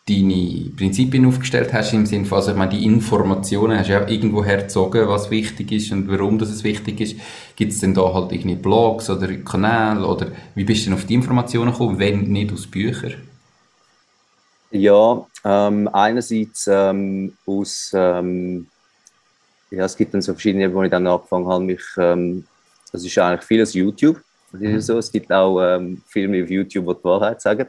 [0.09, 4.09] deine Prinzipien aufgestellt hast, im Sinne von, also ich meine, die Informationen hast du ja
[4.09, 7.16] irgendwo hergezogen, was wichtig ist und warum das es wichtig ist.
[7.55, 11.05] Gibt es denn da halt irgendwie Blogs oder Kanäle oder wie bist du denn auf
[11.05, 13.30] die Informationen gekommen, wenn nicht aus Büchern?
[14.71, 18.68] Ja, ähm, einerseits ähm, aus, ähm,
[19.71, 22.47] ja, es gibt dann so verschiedene, wo ich dann angefangen habe, mich, ähm,
[22.93, 24.21] das ist eigentlich vieles YouTube.
[24.53, 24.81] Mhm.
[24.81, 24.99] So.
[24.99, 27.66] Es gibt auch ähm, Filme auf YouTube, die die Wahrheit sagen.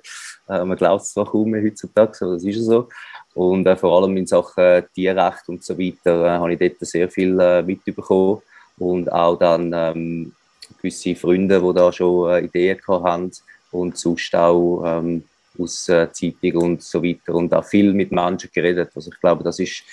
[0.48, 2.90] Äh, man glaubt es zwar kaum mehr heutzutage, aber das ist so.
[3.34, 7.10] Und äh, vor allem in Sachen Tierrecht und so weiter äh, habe ich dort sehr
[7.10, 8.42] viel äh, mitbekommen.
[8.78, 10.34] Und auch dann ähm,
[10.78, 13.32] gewisse Freunde, die da schon äh, Ideen hatten
[13.72, 15.24] und sonst auch ähm,
[15.62, 18.92] aus äh, Zeitung und so weiter und auch viel mit Menschen geredet.
[18.96, 19.84] Also ich glaube, das ist,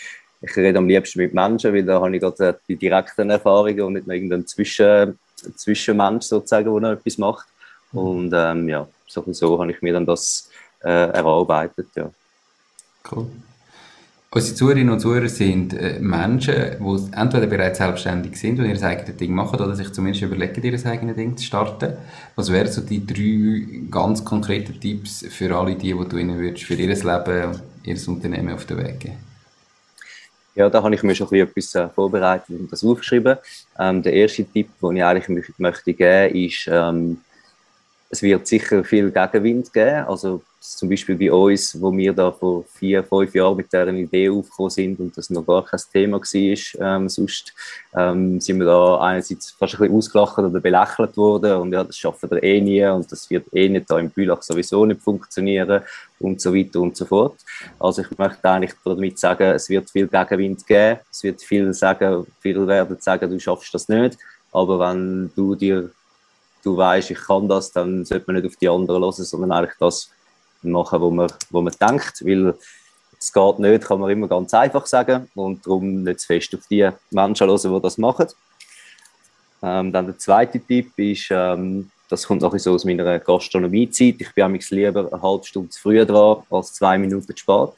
[0.41, 3.81] ich rede am liebsten mit Menschen, weil da habe ich gerade äh, die direkten Erfahrungen
[3.83, 5.19] und nicht nur irgendeinen Zwischen,
[5.57, 7.47] Zwischenmensch sozusagen, der noch etwas macht.
[7.93, 7.99] Mhm.
[7.99, 10.51] Und ähm, ja, so, so habe ich mir dann das
[10.83, 12.11] äh, erarbeitet, ja.
[13.11, 13.27] Cool.
[14.31, 19.17] Unsere Zuhörerinnen und Zuhörer sind äh, Menschen, die entweder bereits selbstständig sind und ihr eigenes
[19.17, 21.95] Ding machen oder sich zumindest überlegen, ihr eigenes Ding zu starten.
[22.37, 26.65] Was wären so die drei ganz konkreten Tipps für alle die, die du ihnen würdest,
[26.65, 29.17] für ihr Leben und ihr Unternehmen auf den Weg geben?
[30.55, 33.39] Ja, da habe ich mir schon ein bisschen etwas äh, vorbereitet und das aufgeschrieben.
[33.79, 37.19] Ähm, der erste Tipp, den ich eigentlich möchte geben, ist, ähm,
[38.11, 40.07] es wird sicher viel Gegenwind geben.
[40.07, 44.29] Also zum Beispiel bei uns, wo wir da vor vier, fünf Jahren mit dieser Idee
[44.29, 47.55] aufgekommen sind und das noch gar kein Thema war, ähm, sonst
[47.97, 51.97] ähm, sind wir da einerseits fast ein bisschen ausgelacht oder belächelt worden und ja, das
[51.97, 55.83] schaffen wir eh nie und das wird eh nicht da im Bülach sowieso nicht funktionieren
[56.19, 57.37] und so weiter und so fort.
[57.79, 62.27] Also ich möchte eigentlich damit sagen, es wird viel Gegenwind geben, es wird viel sagen,
[62.41, 64.19] viele werden sagen, du schaffst das nicht,
[64.53, 65.91] aber wenn du dir
[66.63, 69.77] du weißt, ich kann das, dann sollte man nicht auf die anderen hören, sondern eigentlich
[69.79, 70.11] das
[70.63, 72.55] machen, wo man, wo man denkt, weil
[73.19, 76.67] es geht nicht, kann man immer ganz einfach sagen und darum nicht zu fest auf
[76.71, 78.27] die Menschen hören, die das machen.
[79.63, 84.17] Ähm, dann der zweite Tipp ist, ähm, das kommt noch so aus meiner Gastronomiezeit.
[84.21, 87.73] Ich bin amigs lieber eine halbe Stunde zu früh dran als zwei Minuten zu spät.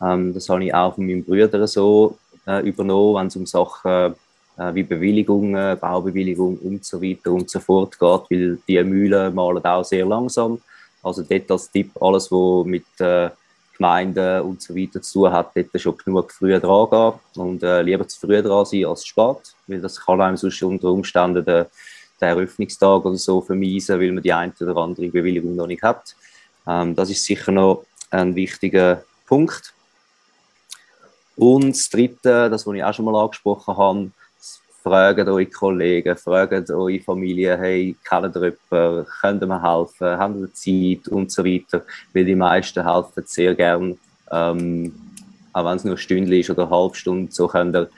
[0.00, 4.14] Ähm, das habe ich auch von meinem Bruder so äh, übernommen, wenn es um Sachen
[4.56, 9.84] wie Bewilligungen, Baubewilligung und so weiter und so fort geht, weil die Mühlen malen auch
[9.84, 10.60] sehr langsam.
[11.02, 13.30] Also dort als Tipp, alles, was mit äh,
[13.76, 17.82] Gemeinden und so weiter zu tun hat, dort schon genug früh dran gehen und äh,
[17.82, 21.66] lieber zu früh dran sein als spät, weil das kann einem sonst unter Umständen den,
[22.20, 26.16] den Eröffnungstag oder so vermeisen, weil man die eine oder andere Bewilligung noch nicht hat.
[26.66, 29.72] Ähm, das ist sicher noch ein wichtiger Punkt.
[31.36, 34.10] Und das Dritte, das, was ich auch schon mal angesprochen habe,
[34.86, 40.40] fragt eure Kollegen, fragt eure Familie, hey, kennt ihr jemanden, könnt ihr mir helfen, haben
[40.42, 41.12] ihr Zeit?
[41.12, 41.82] Und so weiter,
[42.14, 43.98] weil die meisten helfen sehr gern,
[44.30, 44.94] ähm,
[45.52, 47.88] auch wenn es nur eine Stunde ist oder eine halbe Stunde, so könnt ihr